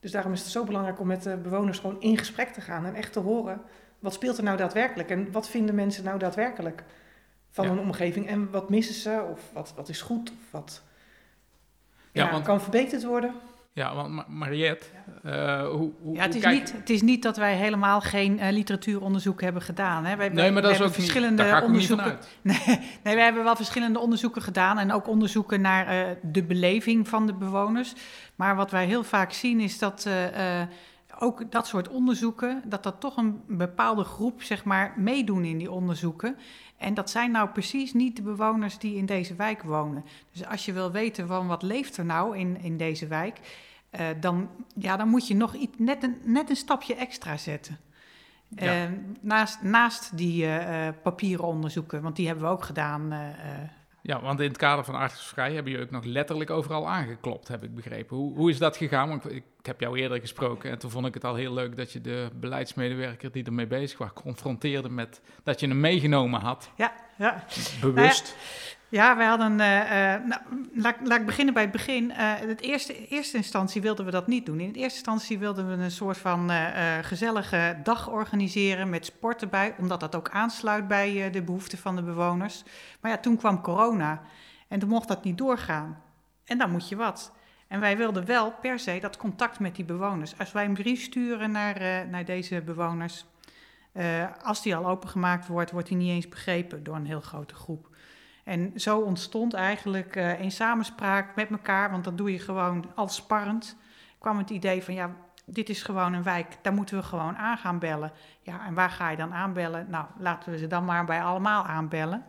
Dus 0.00 0.10
daarom 0.10 0.32
is 0.32 0.40
het 0.40 0.50
zo 0.50 0.64
belangrijk 0.64 1.00
om 1.00 1.06
met 1.06 1.22
de 1.22 1.36
bewoners 1.36 1.78
gewoon 1.78 2.00
in 2.00 2.18
gesprek 2.18 2.48
te 2.48 2.60
gaan. 2.60 2.84
En 2.84 2.94
echt 2.94 3.12
te 3.12 3.20
horen, 3.20 3.60
wat 3.98 4.12
speelt 4.12 4.38
er 4.38 4.44
nou 4.44 4.56
daadwerkelijk? 4.56 5.10
En 5.10 5.32
wat 5.32 5.48
vinden 5.48 5.74
mensen 5.74 6.04
nou 6.04 6.18
daadwerkelijk 6.18 6.84
van 7.50 7.64
ja. 7.64 7.70
een 7.70 7.78
omgeving? 7.78 8.28
En 8.28 8.50
wat 8.50 8.70
missen 8.70 8.94
ze? 8.94 9.26
Of 9.30 9.50
wat, 9.52 9.72
wat 9.76 9.88
is 9.88 10.00
goed? 10.00 10.30
Of 10.30 10.50
wat 10.50 10.82
ja, 12.12 12.30
want... 12.30 12.44
kan 12.44 12.60
verbeterd 12.60 13.04
worden? 13.04 13.34
Ja, 13.78 13.94
want 13.94 14.28
Mariette, 14.28 14.86
uh, 15.24 15.68
hoe, 15.68 15.90
hoe, 16.02 16.14
ja, 16.14 16.22
het, 16.22 16.34
is 16.34 16.44
niet, 16.44 16.72
het 16.72 16.90
is 16.90 17.02
niet 17.02 17.22
dat 17.22 17.36
wij 17.36 17.56
helemaal 17.56 18.00
geen 18.00 18.38
uh, 18.38 18.48
literatuuronderzoek 18.50 19.40
hebben 19.40 19.62
gedaan. 19.62 20.04
Hè. 20.04 20.16
Wij, 20.16 20.28
nee, 20.28 20.50
maar 20.50 20.62
dat 20.62 20.70
is 20.70 20.80
ook 20.80 20.92
verschillende 20.92 21.42
niet, 21.42 21.62
onderzoeken. 21.62 22.18
Nee, 22.42 22.80
nee, 23.02 23.14
we 23.14 23.20
hebben 23.20 23.44
wel 23.44 23.56
verschillende 23.56 23.98
onderzoeken 23.98 24.42
gedaan 24.42 24.78
en 24.78 24.92
ook 24.92 25.08
onderzoeken 25.08 25.60
naar 25.60 26.08
uh, 26.08 26.16
de 26.22 26.42
beleving 26.42 27.08
van 27.08 27.26
de 27.26 27.34
bewoners. 27.34 27.92
Maar 28.34 28.56
wat 28.56 28.70
wij 28.70 28.86
heel 28.86 29.04
vaak 29.04 29.32
zien 29.32 29.60
is 29.60 29.78
dat 29.78 30.08
ook 31.18 31.50
dat 31.50 31.66
soort 31.66 31.88
onderzoeken, 31.88 32.62
dat 32.64 32.82
dat 32.82 33.00
toch 33.00 33.16
een 33.16 33.40
bepaalde 33.46 34.04
groep 34.04 34.42
zeg 34.42 34.64
maar 34.64 34.94
meedoen 34.96 35.44
in 35.44 35.58
die 35.58 35.70
onderzoeken. 35.70 36.36
En 36.76 36.94
dat 36.94 37.10
zijn 37.10 37.30
nou 37.30 37.48
precies 37.48 37.94
niet 37.94 38.16
de 38.16 38.22
bewoners 38.22 38.78
die 38.78 38.96
in 38.96 39.06
deze 39.06 39.34
wijk 39.34 39.62
wonen. 39.62 40.04
Dus 40.32 40.46
als 40.46 40.64
je 40.64 40.72
wil 40.72 40.90
weten 40.90 41.26
van 41.26 41.46
wat 41.46 41.62
leeft 41.62 41.96
er 41.96 42.04
nou 42.04 42.36
in, 42.38 42.62
in 42.62 42.76
deze 42.76 43.06
wijk, 43.06 43.40
uh, 43.98 44.06
dan, 44.20 44.48
ja, 44.74 44.96
dan 44.96 45.08
moet 45.08 45.28
je 45.28 45.34
nog 45.34 45.54
iets, 45.54 45.76
net, 45.78 46.02
een, 46.02 46.16
net 46.24 46.50
een 46.50 46.56
stapje 46.56 46.94
extra 46.94 47.36
zetten. 47.36 47.78
Ja. 48.48 48.84
Uh, 48.84 48.92
naast, 49.20 49.62
naast 49.62 50.16
die 50.16 50.44
uh, 50.44 50.88
papieren 51.02 51.44
onderzoeken, 51.44 52.02
want 52.02 52.16
die 52.16 52.26
hebben 52.26 52.44
we 52.44 52.50
ook 52.50 52.64
gedaan. 52.64 53.12
ja, 54.02 54.20
want 54.20 54.40
in 54.40 54.48
het 54.48 54.56
kader 54.56 54.84
van 54.84 54.94
Artsvrij 54.94 55.52
hebben 55.52 55.72
jullie 55.72 55.86
ook 55.86 55.92
nog 55.92 56.04
letterlijk 56.04 56.50
overal 56.50 56.88
aangeklopt, 56.88 57.48
heb 57.48 57.62
ik 57.62 57.74
begrepen. 57.74 58.16
Hoe, 58.16 58.34
hoe 58.36 58.50
is 58.50 58.58
dat 58.58 58.76
gegaan? 58.76 59.08
Want 59.08 59.32
ik 59.32 59.44
heb 59.68 59.80
jou 59.80 59.98
eerder 59.98 60.20
gesproken 60.20 60.70
en 60.70 60.78
toen 60.78 60.90
vond 60.90 61.06
ik 61.06 61.14
het 61.14 61.24
al 61.24 61.34
heel 61.34 61.52
leuk 61.52 61.76
dat 61.76 61.92
je 61.92 62.00
de 62.00 62.28
beleidsmedewerker 62.34 63.32
die 63.32 63.44
ermee 63.44 63.66
bezig 63.66 63.98
was, 63.98 64.12
confronteerde 64.12 64.88
met 64.88 65.20
dat 65.42 65.60
je 65.60 65.68
hem 65.68 65.80
meegenomen 65.80 66.40
had. 66.40 66.70
Ja, 66.76 66.92
ja. 67.16 67.44
Bewust. 67.80 68.36
Ja, 68.90 69.16
wij 69.16 69.26
hadden. 69.26 69.52
Uh, 69.52 69.76
uh, 69.76 69.90
nou, 70.24 70.40
laat, 70.74 70.96
laat, 71.04 71.20
ik 71.20 71.26
beginnen 71.26 71.54
bij 71.54 71.62
het 71.62 71.72
begin. 71.72 72.04
Uh, 72.10 72.34
het 72.34 72.60
eerste, 72.60 73.08
eerste 73.08 73.36
instantie 73.36 73.82
wilden 73.82 74.04
we 74.04 74.10
dat 74.10 74.26
niet 74.26 74.46
doen. 74.46 74.60
In 74.60 74.72
de 74.72 74.78
eerste 74.78 74.98
instantie 74.98 75.38
wilden 75.38 75.68
we 75.68 75.84
een 75.84 75.90
soort 75.90 76.18
van 76.18 76.50
gezellige 77.02 77.78
dag 77.82 78.10
organiseren 78.10 78.88
met 78.88 79.04
sport 79.04 79.42
erbij, 79.42 79.74
omdat 79.78 80.00
dat 80.00 80.14
ook 80.14 80.30
aansluit 80.30 80.88
bij 80.88 81.30
de 81.30 81.42
behoeften 81.42 81.78
van 81.78 81.96
de 81.96 82.02
bewoners. 82.02 82.62
Maar 83.00 83.10
ja, 83.10 83.18
toen 83.18 83.36
kwam 83.36 83.60
corona 83.60 84.22
en 84.68 84.78
toen 84.78 84.88
mocht 84.88 85.08
dat 85.08 85.24
niet 85.24 85.38
doorgaan. 85.38 86.02
En 86.44 86.58
dan 86.58 86.70
moet 86.70 86.88
je 86.88 86.96
wat. 86.96 87.32
En 87.68 87.80
wij 87.80 87.96
wilden 87.96 88.24
wel 88.24 88.52
per 88.52 88.78
se 88.78 88.98
dat 89.00 89.16
contact 89.16 89.58
met 89.58 89.76
die 89.76 89.84
bewoners. 89.84 90.38
Als 90.38 90.52
wij 90.52 90.64
een 90.64 90.74
brief 90.74 91.02
sturen 91.02 91.50
naar, 91.50 92.06
naar 92.08 92.24
deze 92.24 92.62
bewoners, 92.62 93.26
als 94.42 94.62
die 94.62 94.76
al 94.76 94.86
opengemaakt 94.86 95.46
wordt, 95.46 95.70
wordt 95.70 95.88
die 95.88 95.96
niet 95.96 96.10
eens 96.10 96.28
begrepen 96.28 96.84
door 96.84 96.96
een 96.96 97.06
heel 97.06 97.20
grote 97.20 97.54
groep. 97.54 97.88
En 98.48 98.72
zo 98.76 98.98
ontstond 98.98 99.54
eigenlijk 99.54 100.16
uh, 100.16 100.40
een 100.40 100.50
samenspraak 100.50 101.36
met 101.36 101.50
elkaar, 101.50 101.90
want 101.90 102.04
dat 102.04 102.18
doe 102.18 102.32
je 102.32 102.38
gewoon 102.38 102.84
al 102.94 103.08
sparrend. 103.08 103.76
kwam 104.18 104.38
het 104.38 104.50
idee 104.50 104.82
van 104.82 104.94
ja, 104.94 105.14
dit 105.44 105.68
is 105.68 105.82
gewoon 105.82 106.12
een 106.12 106.22
wijk, 106.22 106.56
daar 106.62 106.72
moeten 106.72 106.96
we 106.96 107.02
gewoon 107.02 107.36
aan 107.36 107.58
gaan 107.58 107.78
bellen. 107.78 108.12
Ja, 108.40 108.66
en 108.66 108.74
waar 108.74 108.90
ga 108.90 109.10
je 109.10 109.16
dan 109.16 109.32
aanbellen? 109.32 109.86
Nou, 109.90 110.06
laten 110.18 110.52
we 110.52 110.58
ze 110.58 110.66
dan 110.66 110.84
maar 110.84 111.04
bij 111.04 111.22
allemaal 111.22 111.64
aanbellen. 111.64 112.24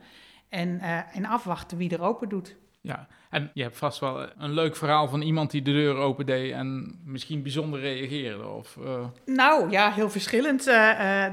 En, 0.50 0.80
en 1.12 1.26
afwachten 1.26 1.78
wie 1.78 1.90
er 1.90 2.02
open 2.02 2.30
doet. 2.30 2.56
Ja, 2.90 3.08
en 3.30 3.52
je 3.54 3.62
hebt 3.62 3.78
vast 3.78 4.00
wel 4.00 4.28
een 4.38 4.54
leuk 4.54 4.76
verhaal 4.76 5.08
van 5.08 5.22
iemand 5.22 5.52
die 5.52 5.62
de 5.62 5.72
deur 5.72 5.96
opendeed 5.96 6.54
en 6.54 7.00
misschien 7.06 7.44
bijzonder 7.44 7.80
reageerde. 7.80 8.48
Of, 8.48 8.78
uh... 8.80 9.06
Nou 9.26 9.70
ja, 9.70 9.92
heel 9.92 10.10
verschillend. 10.10 10.68
Uh, 10.68 10.76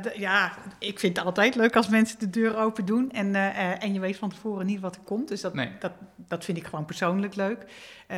de, 0.02 0.12
ja, 0.16 0.52
ik 0.78 0.98
vind 0.98 1.16
het 1.16 1.26
altijd 1.26 1.54
leuk 1.54 1.76
als 1.76 1.88
mensen 1.88 2.18
de 2.18 2.30
deur 2.30 2.56
open 2.56 2.84
doen 2.84 3.10
en, 3.10 3.34
en 3.80 3.92
je 3.92 4.00
weet 4.00 4.16
van 4.16 4.28
tevoren 4.28 4.66
niet 4.66 4.80
wat 4.80 4.94
er 4.94 5.02
komt. 5.02 5.28
Dus 5.28 5.40
dat, 5.40 5.54
nee. 5.54 5.70
dat, 5.78 5.92
dat 6.16 6.44
vind 6.44 6.58
ik 6.58 6.64
gewoon 6.64 6.84
persoonlijk 6.84 7.34
leuk. 7.34 7.66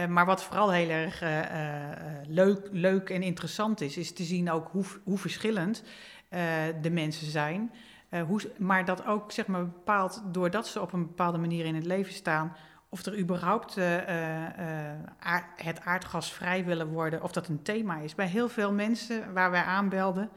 maar 0.08 0.26
wat 0.26 0.43
vooral 0.43 0.73
heel 0.73 0.90
erg 0.90 1.23
leuk, 2.28 2.68
leuk 2.73 3.11
en 3.11 3.23
interessant 3.23 3.80
is, 3.80 3.97
is 3.97 4.12
te 4.12 4.23
zien 4.23 4.50
ook 4.50 4.68
hoe, 4.73 4.85
hoe 5.04 5.18
verschillend 5.18 5.83
de 6.83 6.90
mensen 6.90 7.30
zijn. 7.30 7.73
hoe, 8.26 8.40
maar 8.57 8.85
dat 8.85 9.07
ook 9.07 9.33
zeg 9.33 9.47
maar, 9.47 9.64
bepaald 9.64 10.23
doordat 10.33 10.66
ze 10.66 10.80
op 10.80 10.92
een 10.92 11.07
bepaalde 11.07 11.38
manier 11.38 11.64
in 11.64 11.75
het 11.75 11.87
leven 11.87 12.12
staan 12.12 12.57
of 12.88 13.07
er 13.07 13.18
überhaupt 13.18 13.76
uh, 13.76 13.97
uh, 13.97 14.04
aard, 15.18 15.45
het 15.62 15.80
aardgasvrij 15.80 16.64
willen 16.64 16.87
worden, 16.87 17.23
of 17.23 17.33
dat 17.33 17.49
een 17.49 17.62
thema 17.62 17.97
is. 17.97 18.14
Bij 18.14 18.26
heel 18.26 18.49
veel 18.49 18.73
mensen 18.73 19.33
waar 19.33 19.50
wij 19.50 19.62
aanbelden, 19.62 20.30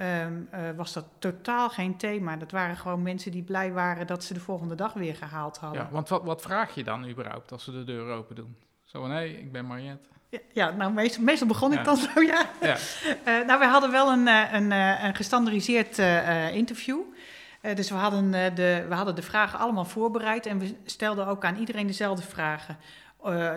um, 0.00 0.48
was 0.76 0.92
dat 0.92 1.04
totaal 1.18 1.68
geen 1.68 1.96
thema. 1.96 2.36
Dat 2.36 2.50
waren 2.50 2.76
gewoon 2.76 3.02
mensen 3.02 3.30
die 3.30 3.42
blij 3.42 3.72
waren 3.72 4.06
dat 4.06 4.24
ze 4.24 4.34
de 4.34 4.40
volgende 4.40 4.74
dag 4.74 4.92
weer 4.92 5.16
gehaald 5.16 5.58
hadden. 5.58 5.82
Ja, 5.82 5.88
want 5.90 6.08
wat, 6.08 6.24
wat 6.24 6.42
vraag 6.42 6.74
je 6.74 6.84
dan 6.84 7.08
überhaupt 7.08 7.52
als 7.52 7.64
ze 7.64 7.72
de 7.72 7.84
deur 7.84 8.12
open 8.12 8.36
doen? 8.36 8.56
Zo 8.84 9.00
van, 9.00 9.10
hé, 9.10 9.16
hey, 9.16 9.30
ik 9.30 9.52
ben 9.52 9.66
Mariette. 9.66 10.08
Ja, 10.28 10.38
ja, 10.52 10.70
nou 10.70 10.92
meestal, 10.92 11.22
meestal 11.22 11.46
begon 11.46 11.72
ik 11.72 11.84
dan 11.84 11.96
zo, 11.96 12.20
ja. 12.20 12.50
ja. 12.60 12.76
nou, 13.24 13.58
we 13.58 13.66
hadden 13.66 13.90
wel 13.90 14.12
een, 14.12 14.26
een, 14.26 14.70
een 15.04 15.14
gestandardiseerd 15.14 15.98
interview. 16.52 16.98
Uh, 17.62 17.74
dus 17.74 17.90
we 17.90 17.96
hadden, 17.96 18.24
uh, 18.24 18.54
de, 18.54 18.84
we 18.88 18.94
hadden 18.94 19.14
de 19.14 19.22
vragen 19.22 19.58
allemaal 19.58 19.84
voorbereid 19.84 20.46
en 20.46 20.58
we 20.58 20.74
stelden 20.84 21.26
ook 21.26 21.44
aan 21.44 21.56
iedereen 21.56 21.86
dezelfde 21.86 22.22
vragen. 22.22 22.76
Uh, 23.26 23.52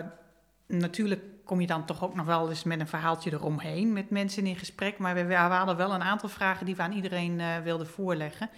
natuurlijk 0.66 1.22
kom 1.44 1.60
je 1.60 1.66
dan 1.66 1.84
toch 1.84 2.04
ook 2.04 2.14
nog 2.14 2.26
wel 2.26 2.48
eens 2.48 2.64
met 2.64 2.80
een 2.80 2.88
verhaaltje 2.88 3.32
eromheen 3.32 3.92
met 3.92 4.10
mensen 4.10 4.46
in 4.46 4.56
gesprek. 4.56 4.98
Maar 4.98 5.14
we, 5.14 5.24
we 5.24 5.34
hadden 5.34 5.76
wel 5.76 5.94
een 5.94 6.02
aantal 6.02 6.28
vragen 6.28 6.66
die 6.66 6.76
we 6.76 6.82
aan 6.82 6.92
iedereen 6.92 7.62
wilden 7.62 7.86
voorleggen. 7.86 8.50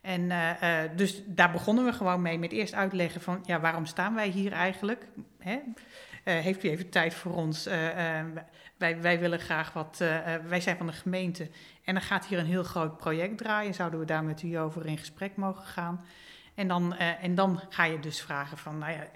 En 0.00 0.32
dus 0.96 1.22
daar 1.26 1.50
begonnen 1.50 1.84
we 1.84 1.92
gewoon 1.92 2.22
mee 2.22 2.38
met 2.38 2.52
eerst 2.52 2.74
uitleggen 2.74 3.20
van 3.20 3.42
ja, 3.44 3.60
waarom 3.60 3.86
staan 3.86 4.14
wij 4.14 4.28
hier 4.28 4.52
eigenlijk? 4.52 5.06
Hè? 5.38 5.58
Heeft 6.32 6.64
u 6.64 6.68
even 6.68 6.88
tijd 6.88 7.14
voor 7.14 7.34
ons? 7.34 7.64
wij, 8.76 9.00
wij 9.00 9.20
willen 9.20 9.38
graag 9.38 9.72
wat, 9.72 9.96
wij 10.46 10.60
zijn 10.60 10.76
van 10.76 10.86
de 10.86 10.92
gemeente 10.92 11.50
en 11.84 11.94
dan 11.94 12.02
gaat 12.02 12.26
hier 12.26 12.38
een 12.38 12.46
heel 12.46 12.62
groot 12.62 12.96
project 12.96 13.38
draaien. 13.38 13.74
Zouden 13.74 14.00
we 14.00 14.06
daar 14.06 14.24
met 14.24 14.42
u 14.42 14.54
over 14.54 14.86
in 14.86 14.98
gesprek 14.98 15.36
mogen 15.36 15.64
gaan? 15.64 16.04
En 16.56 16.68
dan, 16.68 16.94
eh, 16.94 17.24
en 17.24 17.34
dan 17.34 17.60
ga 17.68 17.84
je 17.84 18.00
dus 18.00 18.20
vragen 18.20 18.58
van, 18.58 18.78
nou 18.78 18.92
ja, 18.92 19.06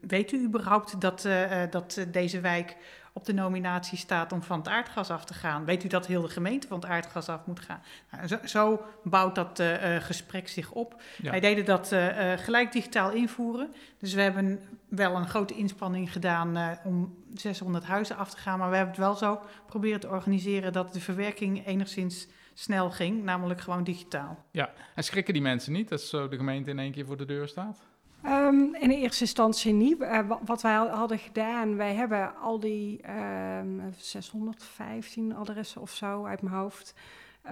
weet 0.00 0.32
u 0.32 0.44
überhaupt 0.44 1.00
dat, 1.00 1.28
dat 1.70 2.06
deze 2.08 2.40
wijk 2.40 2.76
op 3.12 3.24
de 3.24 3.32
nominatie 3.32 3.98
staat 3.98 4.32
om 4.32 4.42
van 4.42 4.58
het 4.58 4.68
aardgas 4.68 5.10
af 5.10 5.24
te 5.24 5.34
gaan? 5.34 5.64
Weet 5.64 5.84
u 5.84 5.88
dat 5.88 6.06
heel 6.06 6.22
de 6.22 6.28
gemeente 6.28 6.66
van 6.66 6.80
het 6.80 6.88
aardgas 6.90 7.28
af 7.28 7.46
moet 7.46 7.60
gaan? 7.60 7.82
Nou, 8.10 8.26
zo, 8.26 8.38
zo, 8.44 8.82
bouwt 9.04 9.34
dat 9.34 9.62
gesprek 9.98 10.48
zich 10.48 10.72
op. 10.72 11.02
Wij 11.22 11.40
deden 11.40 11.64
dat 11.64 11.94
gelijk 12.36 12.72
digitaal 12.72 13.10
invoeren. 13.12 13.74
Dus 13.98 14.14
we 14.14 14.20
hebben 14.20 14.60
wel 14.88 15.16
een 15.16 15.28
grote 15.28 15.54
inspanning 15.54 16.12
gedaan 16.12 16.78
om 16.84 17.24
600 17.34 17.84
huizen 17.84 18.16
af 18.16 18.30
te 18.30 18.36
gaan. 18.36 18.58
Maar 18.58 18.70
we 18.70 18.76
hebben 18.76 18.94
het 18.94 19.04
wel 19.04 19.14
zo 19.14 19.40
proberen 19.66 20.00
te 20.00 20.08
organiseren 20.08 20.72
dat 20.72 20.92
de 20.92 21.00
verwerking 21.00 21.66
enigszins 21.66 22.28
snel 22.54 22.90
ging, 22.90 23.22
namelijk 23.22 23.60
gewoon 23.60 23.84
digitaal. 23.84 24.44
Ja, 24.50 24.72
en 24.94 25.04
schrikken 25.04 25.32
die 25.32 25.42
mensen 25.42 25.72
niet 25.72 25.92
als 25.92 26.08
zo 26.08 26.28
de 26.28 26.36
gemeente 26.36 26.70
in 26.70 26.78
één 26.78 26.92
keer 26.92 27.06
voor 27.06 27.16
de 27.16 27.24
deur 27.24 27.48
staat? 27.48 27.82
Um, 28.26 28.74
in 28.74 28.90
eerste 28.90 29.24
instantie 29.24 29.72
niet. 29.72 30.00
Uh, 30.00 30.18
wat 30.44 30.62
wij 30.62 30.74
hadden 30.74 31.18
gedaan, 31.18 31.76
wij 31.76 31.94
hebben 31.94 32.36
al 32.36 32.60
die 32.60 33.00
um, 33.08 33.80
ehm, 33.80 33.92
615 33.96 35.34
adressen 35.34 35.80
of 35.80 35.90
zo 35.90 36.24
uit 36.24 36.42
mijn 36.42 36.54
hoofd. 36.54 36.94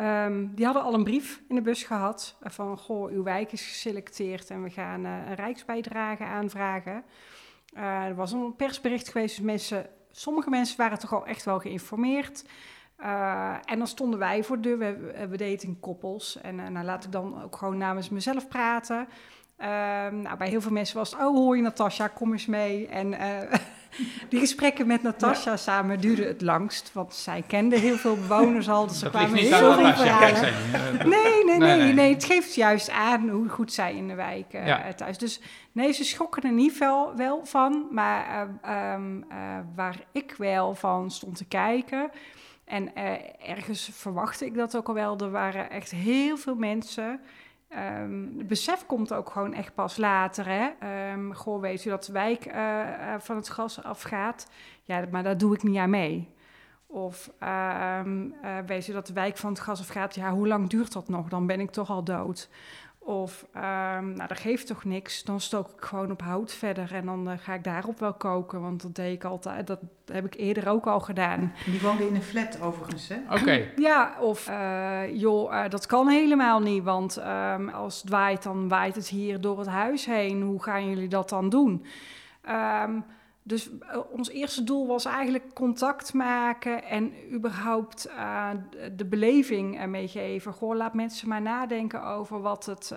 Um, 0.00 0.54
die 0.54 0.64
hadden 0.64 0.82
al 0.82 0.94
een 0.94 1.04
brief 1.04 1.42
in 1.48 1.54
de 1.54 1.60
bus 1.60 1.82
gehad 1.82 2.37
van, 2.40 2.78
goh, 2.78 3.10
uw 3.10 3.22
wijk 3.22 3.52
is 3.52 3.66
geselecteerd 3.66 4.50
en 4.50 4.62
we 4.62 4.70
gaan 4.70 5.04
uh, 5.04 5.28
een 5.28 5.34
rijksbijdrage 5.34 6.25
aanvragen. 6.25 7.04
Er 7.75 8.14
was 8.14 8.32
een 8.32 8.56
persbericht 8.56 9.08
geweest, 9.08 9.37
dus 9.37 9.44
mensen, 9.44 9.87
sommige 10.10 10.50
mensen 10.50 10.76
waren 10.76 10.98
toch 10.98 11.14
al 11.14 11.26
echt 11.26 11.44
wel 11.44 11.58
geïnformeerd. 11.58 12.44
En 13.64 13.78
dan 13.78 13.87
stonden 13.87 14.18
wij 14.18 14.44
voor 14.44 14.60
de 14.60 14.62
deur, 14.62 14.78
we, 14.78 15.26
we 15.28 15.37
deden 15.37 15.68
in 15.68 15.80
koppels. 15.80 16.40
En 16.40 16.72
nou, 16.72 16.84
laat 16.84 17.04
ik 17.04 17.12
dan 17.12 17.42
ook 17.42 17.56
gewoon 17.56 17.78
namens 17.78 18.08
mezelf 18.08 18.48
praten. 18.48 19.08
Uh, 19.60 19.66
nou, 20.22 20.36
bij 20.38 20.48
heel 20.48 20.60
veel 20.60 20.72
mensen 20.72 20.96
was 20.96 21.10
het, 21.10 21.20
oh 21.20 21.36
hoor 21.36 21.56
je 21.56 21.62
Natasja, 21.62 22.08
kom 22.08 22.32
eens 22.32 22.46
mee. 22.46 22.86
En 22.86 23.12
uh, 23.12 23.18
die 24.30 24.40
gesprekken 24.40 24.86
met 24.86 25.02
Natasja 25.02 25.50
ja. 25.50 25.56
samen 25.56 26.00
duurden 26.00 26.26
het 26.26 26.40
langst. 26.40 26.90
Want 26.92 27.14
zij 27.14 27.44
kende 27.46 27.78
heel 27.78 27.96
veel 27.96 28.16
bewoners 28.16 28.68
al, 28.68 28.86
dus 28.86 29.02
er 29.02 29.10
kwamen 29.10 29.34
heel 29.34 29.74
veel 29.74 29.92
verhalen. 29.94 30.54
Nee, 31.08 31.44
nee, 31.44 31.58
nee, 31.58 31.76
nee, 31.76 31.92
nee, 31.92 32.14
het 32.14 32.24
geeft 32.24 32.54
juist 32.54 32.90
aan 32.90 33.28
hoe 33.28 33.48
goed 33.48 33.72
zij 33.72 33.94
in 33.94 34.08
de 34.08 34.14
wijk 34.14 34.52
uh, 34.52 34.66
ja. 34.66 34.92
thuis. 34.92 35.18
Dus 35.18 35.40
nee, 35.72 35.92
ze 35.92 36.04
schokken 36.04 36.42
er 36.42 36.52
niet 36.52 36.78
wel, 36.78 37.16
wel 37.16 37.40
van. 37.44 37.86
Maar 37.90 38.48
um, 38.94 39.24
waar 39.74 39.96
ik 40.12 40.34
wel 40.36 40.74
van 40.74 41.10
stond 41.10 41.36
te 41.36 41.44
kijken... 41.44 42.10
En 42.68 42.90
uh, 42.96 43.12
ergens 43.50 43.90
verwachtte 43.92 44.44
ik 44.44 44.54
dat 44.54 44.76
ook 44.76 44.88
al 44.88 44.94
wel. 44.94 45.18
Er 45.18 45.30
waren 45.30 45.70
echt 45.70 45.90
heel 45.90 46.36
veel 46.36 46.54
mensen. 46.54 47.20
Um, 47.76 48.34
het 48.38 48.46
besef 48.46 48.87
komt 48.87 49.12
ook 49.12 49.30
gewoon 49.30 49.54
echt 49.54 49.75
pas 49.75 49.96
later. 49.96 50.46
Hè? 50.48 50.68
Um, 51.12 51.34
goh, 51.34 51.60
weet 51.60 51.84
u 51.84 51.90
dat 51.90 52.04
de 52.04 52.12
wijk 52.12 52.46
uh, 52.46 52.54
uh, 52.54 53.14
van 53.18 53.37
het 53.37 53.48
gas 53.48 53.82
afgaat? 53.82 54.50
Ja, 54.82 55.04
maar 55.10 55.22
daar 55.22 55.38
doe 55.38 55.54
ik 55.54 55.62
niet 55.62 55.76
aan 55.76 55.90
mee. 55.90 56.28
Of 56.87 57.30
um, 58.00 58.34
weet 58.66 58.88
u 58.88 58.92
dat 58.92 59.06
de 59.06 59.12
wijk 59.12 59.37
van 59.37 59.50
het 59.50 59.60
gas 59.60 59.80
afgaat? 59.80 60.14
Ja, 60.14 60.30
hoe 60.30 60.48
lang 60.48 60.68
duurt 60.68 60.92
dat 60.92 61.08
nog? 61.08 61.28
Dan 61.28 61.46
ben 61.46 61.60
ik 61.60 61.70
toch 61.70 61.90
al 61.90 62.04
dood. 62.04 62.50
Of, 63.08 63.46
um, 63.56 64.12
nou, 64.12 64.28
dat 64.28 64.38
geeft 64.38 64.66
toch 64.66 64.84
niks. 64.84 65.24
Dan 65.24 65.40
stook 65.40 65.68
ik 65.68 65.84
gewoon 65.84 66.10
op 66.10 66.22
hout 66.22 66.52
verder 66.52 66.94
en 66.94 67.06
dan 67.06 67.28
uh, 67.28 67.34
ga 67.38 67.54
ik 67.54 67.64
daarop 67.64 67.98
wel 67.98 68.12
koken. 68.12 68.60
Want 68.60 68.82
dat 68.82 68.94
deed 68.94 69.14
ik 69.14 69.24
altijd. 69.24 69.66
Dat 69.66 69.80
heb 70.12 70.24
ik 70.24 70.34
eerder 70.34 70.68
ook 70.68 70.86
al 70.86 71.00
gedaan. 71.00 71.52
Die 71.64 71.80
woonde 71.80 72.06
in 72.06 72.14
een 72.14 72.22
flat 72.22 72.60
overigens, 72.60 73.08
hè? 73.08 73.16
Oké. 73.30 73.40
Okay. 73.40 73.72
Ja, 73.76 74.16
of 74.20 74.48
uh, 74.48 75.20
joh, 75.20 75.52
uh, 75.52 75.68
dat 75.68 75.86
kan 75.86 76.08
helemaal 76.08 76.60
niet. 76.60 76.84
Want 76.84 77.18
um, 77.18 77.68
als 77.68 78.00
het 78.00 78.10
waait, 78.10 78.42
dan 78.42 78.68
waait 78.68 78.94
het 78.94 79.08
hier 79.08 79.40
door 79.40 79.58
het 79.58 79.68
huis 79.68 80.04
heen. 80.06 80.42
Hoe 80.42 80.62
gaan 80.62 80.88
jullie 80.88 81.08
dat 81.08 81.28
dan 81.28 81.48
doen? 81.48 81.84
Um, 82.48 83.04
dus 83.49 83.71
uh, 83.71 83.99
ons 84.11 84.28
eerste 84.28 84.64
doel 84.64 84.87
was 84.87 85.05
eigenlijk 85.05 85.55
contact 85.55 86.14
maken 86.14 86.85
en 86.85 87.12
überhaupt 87.33 88.09
uh, 88.09 88.50
de 88.97 89.05
beleving 89.07 89.81
uh, 89.81 89.85
meegeven. 89.85 90.52
Goh, 90.52 90.76
laat 90.76 90.95
mensen 90.95 91.28
maar 91.28 91.43
nadenken 91.43 92.05
over 92.05 92.40
wat 92.40 92.67
het, 92.67 92.95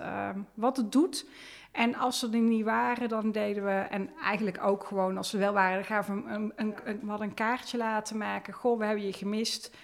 wat 0.54 0.76
het 0.76 0.92
doet. 0.92 1.26
En 1.72 1.94
als 1.94 2.18
ze 2.18 2.28
er 2.30 2.38
niet 2.38 2.64
waren, 2.64 3.08
dan 3.08 3.32
deden 3.32 3.64
we, 3.64 3.70
en 3.70 4.10
eigenlijk 4.22 4.64
ook 4.64 4.84
gewoon 4.84 5.16
als 5.16 5.30
ze 5.30 5.38
wel 5.38 5.52
waren, 5.52 5.74
dan 5.74 5.84
gaven 5.84 6.24
we 6.24 6.30
een, 6.30 6.52
een, 6.56 6.74
een, 6.84 7.00
we 7.00 7.08
hadden 7.08 7.28
een 7.28 7.34
kaartje 7.34 7.78
laten 7.78 8.16
maken. 8.16 8.54
Goh, 8.54 8.78
we 8.78 8.84
hebben 8.84 9.06
je 9.06 9.12
gemist. 9.12 9.76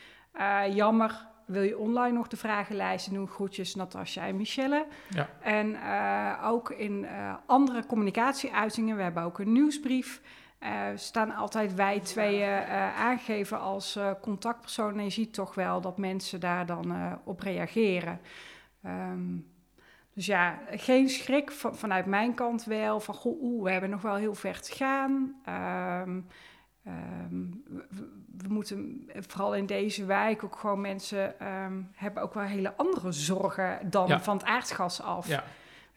jammer, 0.71 1.27
wil 1.47 1.63
je 1.63 1.79
online 1.79 2.17
nog 2.17 2.29
de 2.29 2.37
vragenlijsten 2.37 3.15
doen? 3.15 3.29
Groetjes, 3.29 3.75
Natasja 3.75 4.27
en 4.27 4.37
Michelle. 4.37 4.87
Ja. 5.09 5.29
En 5.41 5.77
ook 6.43 6.71
in 6.71 7.07
andere 7.47 7.87
communicatieuitingen, 7.87 8.97
we 8.97 9.03
hebben 9.03 9.23
ook 9.23 9.39
een 9.39 9.53
nieuwsbrief. 9.53 10.21
Uh, 10.63 10.87
staan 10.95 11.35
altijd 11.35 11.75
wij 11.75 12.01
tweeën 12.01 12.63
uh, 12.63 13.01
aangegeven 13.01 13.61
als 13.61 13.97
uh, 13.97 14.11
contactpersoon. 14.21 14.99
En 14.99 15.05
je 15.05 15.11
ziet 15.11 15.35
toch 15.35 15.55
wel 15.55 15.81
dat 15.81 15.99
mensen 15.99 16.41
daar 16.41 16.67
dan 16.67 17.19
op 17.25 17.41
reageren. 17.41 18.21
Um, 18.87 19.47
dus 20.15 20.27
ja, 20.27 20.59
geen 20.71 21.09
schrik 21.09 21.51
van, 21.51 21.77
vanuit 21.77 22.07
mijn 22.07 22.35
kant 22.35 22.65
wel. 22.65 23.01
Van 23.01 23.15
goh, 23.15 23.43
oeh, 23.43 23.63
we 23.63 23.71
hebben 23.71 23.91
nog 23.91 24.03
wel 24.03 24.15
heel 24.15 24.35
ver 24.35 24.61
te 24.61 24.73
gaan. 24.73 25.13
Um, 26.07 26.27
um, 26.87 27.63
we, 27.67 27.87
we, 28.37 28.49
moeten 28.49 29.09
vooral 29.15 29.55
in 29.55 29.67
deze 29.67 30.05
wijk 30.05 30.45
ook 30.45 30.57
gewoon 30.57 30.81
mensen 30.81 31.35
hebben 31.95 32.23
ook 32.23 32.35
wel 32.35 32.45
hele 32.45 32.77
andere 32.77 33.13
zorgen 33.13 33.91
dan 33.91 34.09
ja. 34.09 34.21
van 34.21 34.37
het 34.37 34.47
aardgas 34.47 35.03
af. 35.03 35.29
Ja. 35.29 35.45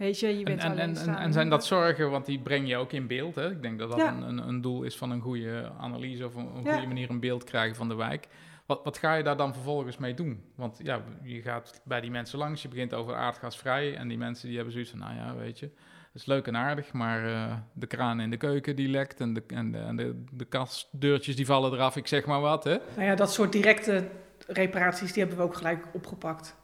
Weet 0.01 0.19
je, 0.19 0.37
je 0.37 0.43
bent 0.43 0.61
en, 0.61 0.77
en, 0.77 0.97
en, 0.97 1.17
en, 1.17 1.33
zijn 1.33 1.49
dat 1.49 1.65
zorgen, 1.65 2.11
want 2.11 2.25
die 2.25 2.39
breng 2.39 2.67
je 2.67 2.77
ook 2.77 2.91
in 2.91 3.07
beeld. 3.07 3.35
Hè? 3.35 3.51
Ik 3.51 3.61
denk 3.61 3.79
dat 3.79 3.89
dat 3.89 3.99
ja. 3.99 4.13
een, 4.13 4.21
een, 4.21 4.47
een, 4.47 4.61
doel 4.61 4.83
is 4.83 4.97
van 4.97 5.11
een 5.11 5.21
goede 5.21 5.71
analyse 5.79 6.25
of 6.25 6.35
een, 6.35 6.55
een 6.55 6.63
Ja. 6.63 6.71
goede 6.71 6.87
manier 6.87 7.09
een 7.09 7.19
beeld 7.19 7.43
krijgen 7.43 7.75
van 7.75 7.87
de 7.87 7.95
wijk. 7.95 8.27
Wat, 8.65 8.83
wat 8.83 8.97
ga 8.97 9.13
je 9.13 9.23
daar 9.23 9.37
dan 9.37 9.53
vervolgens 9.53 9.97
mee 9.97 10.13
doen? 10.13 10.43
Want 10.55 10.79
ja, 10.83 11.01
je 11.23 11.41
gaat 11.41 11.81
bij 11.83 12.01
die 12.01 12.11
mensen 12.11 12.39
langs, 12.39 12.61
je 12.61 12.67
begint 12.67 12.93
over 12.93 13.15
aardgasvrij. 13.15 13.95
En 13.95 14.07
die 14.07 14.17
mensen 14.17 14.45
die 14.47 14.55
hebben 14.55 14.73
zoiets 14.73 14.91
van, 14.91 14.99
nou 14.99 15.15
ja, 15.15 15.35
weet 15.35 15.59
je, 15.59 15.65
dat 16.13 16.21
is 16.21 16.25
leuk 16.25 16.47
en 16.47 16.57
aardig. 16.57 16.93
Maar 16.93 17.25
uh, 17.25 17.53
de 17.73 17.87
kraan 17.87 18.19
in 18.19 18.29
de 18.29 18.37
keuken 18.37 18.75
die 18.75 18.89
lekt 18.89 19.19
en 19.19 19.33
de, 19.33 19.43
en 19.47 19.71
de, 19.71 19.77
en 19.77 19.95
de, 19.95 20.23
de 20.31 20.45
kastdeurtjes 20.45 21.35
die 21.35 21.45
vallen 21.45 21.73
eraf, 21.73 21.95
ik 21.95 22.07
zeg 22.07 22.25
maar 22.25 22.41
wat. 22.41 22.63
Hè? 22.63 22.77
Nou 22.95 23.07
ja, 23.07 23.15
dat 23.15 23.33
soort 23.33 23.51
directe 23.51 24.07
reparaties, 24.47 25.13
die 25.13 25.23
hebben 25.23 25.39
we 25.39 25.45
ook 25.45 25.55
gelijk 25.55 25.85
opgepakt 25.93 26.55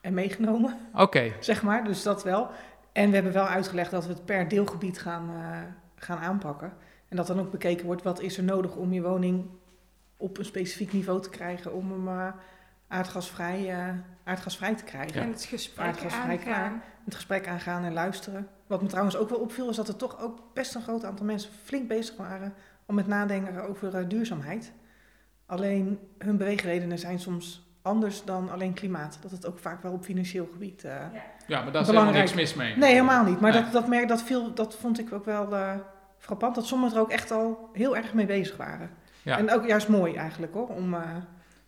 en 0.00 0.14
meegenomen. 0.14 0.78
Oké. 0.94 1.32
Zeg 1.40 1.62
maar, 1.62 1.84
dus 1.84 2.02
dat 2.02 2.22
wel. 2.22 2.50
En 2.94 3.08
we 3.08 3.14
hebben 3.14 3.32
wel 3.32 3.46
uitgelegd 3.46 3.90
dat 3.90 4.06
we 4.06 4.12
het 4.12 4.24
per 4.24 4.48
deelgebied 4.48 5.00
gaan, 5.00 5.30
uh, 5.30 5.58
gaan 5.94 6.18
aanpakken. 6.18 6.72
En 7.08 7.16
dat 7.16 7.26
dan 7.26 7.40
ook 7.40 7.50
bekeken 7.50 7.86
wordt 7.86 8.02
wat 8.02 8.20
is 8.20 8.36
er 8.36 8.44
nodig 8.44 8.76
om 8.76 8.92
je 8.92 9.02
woning 9.02 9.46
op 10.16 10.38
een 10.38 10.44
specifiek 10.44 10.92
niveau 10.92 11.22
te 11.22 11.28
krijgen 11.28 11.74
om 11.74 11.90
hem 11.90 12.08
uh, 12.08 12.28
aardgasvrij, 12.88 13.70
uh, 13.70 13.88
aardgasvrij 14.24 14.74
te 14.74 14.84
krijgen. 14.84 15.20
En 15.20 15.30
het 15.30 15.44
gesprek 15.44 16.04
aangaan. 16.12 16.82
Het 17.04 17.14
gesprek 17.14 17.48
aangaan 17.48 17.84
en 17.84 17.92
luisteren. 17.92 18.48
Wat 18.66 18.82
me 18.82 18.88
trouwens 18.88 19.16
ook 19.16 19.28
wel 19.28 19.38
opviel 19.38 19.70
is 19.70 19.76
dat 19.76 19.88
er 19.88 19.96
toch 19.96 20.20
ook 20.20 20.38
best 20.52 20.74
een 20.74 20.82
groot 20.82 21.04
aantal 21.04 21.26
mensen 21.26 21.50
flink 21.64 21.88
bezig 21.88 22.16
waren 22.16 22.54
om 22.86 22.94
met 22.94 23.06
nadenken 23.06 23.68
over 23.68 24.08
duurzaamheid. 24.08 24.72
Alleen 25.46 25.98
hun 26.18 26.36
beweegredenen 26.36 26.98
zijn 26.98 27.18
soms 27.18 27.63
anders 27.84 28.24
dan 28.24 28.50
alleen 28.50 28.72
klimaat. 28.72 29.18
Dat 29.20 29.30
het 29.30 29.46
ook 29.46 29.58
vaak 29.58 29.82
wel 29.82 29.92
op 29.92 30.04
financieel 30.04 30.48
gebied. 30.52 30.84
Uh, 30.84 30.92
ja. 31.46 31.62
maar 31.62 31.72
daar 31.72 31.82
is 31.82 31.88
helemaal 31.88 32.12
niks 32.12 32.34
mis 32.34 32.54
mee. 32.54 32.76
Nee, 32.76 32.92
helemaal 32.92 33.24
niet. 33.24 33.40
Maar 33.40 33.52
nee. 33.52 33.62
dat, 33.62 33.72
dat, 33.72 33.88
merk, 33.88 34.08
dat, 34.08 34.22
viel, 34.22 34.54
dat 34.54 34.76
vond 34.76 34.98
ik 34.98 35.12
ook 35.12 35.24
wel 35.24 35.52
uh, 35.52 35.72
frappant. 36.18 36.54
Dat 36.54 36.66
sommigen 36.66 36.96
er 36.96 37.02
ook 37.02 37.10
echt 37.10 37.30
al 37.30 37.70
heel 37.72 37.96
erg 37.96 38.14
mee 38.14 38.26
bezig 38.26 38.56
waren. 38.56 38.90
Ja. 39.22 39.38
En 39.38 39.52
ook 39.52 39.66
juist 39.66 39.88
mooi 39.88 40.14
eigenlijk 40.14 40.54
hoor, 40.54 40.68
om, 40.68 40.94
uh, 40.94 41.00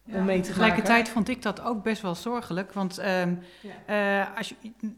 ja. 0.02 0.16
om 0.18 0.24
mee 0.24 0.40
te 0.40 0.48
Tegelijkertijd 0.48 1.08
vond 1.08 1.28
ik 1.28 1.42
dat 1.42 1.62
ook 1.62 1.82
best 1.82 2.02
wel 2.02 2.14
zorgelijk. 2.14 2.72
Want 2.72 2.98
um, 2.98 3.38
ja. 3.86 4.32
als 4.36 4.48
je, 4.48 4.54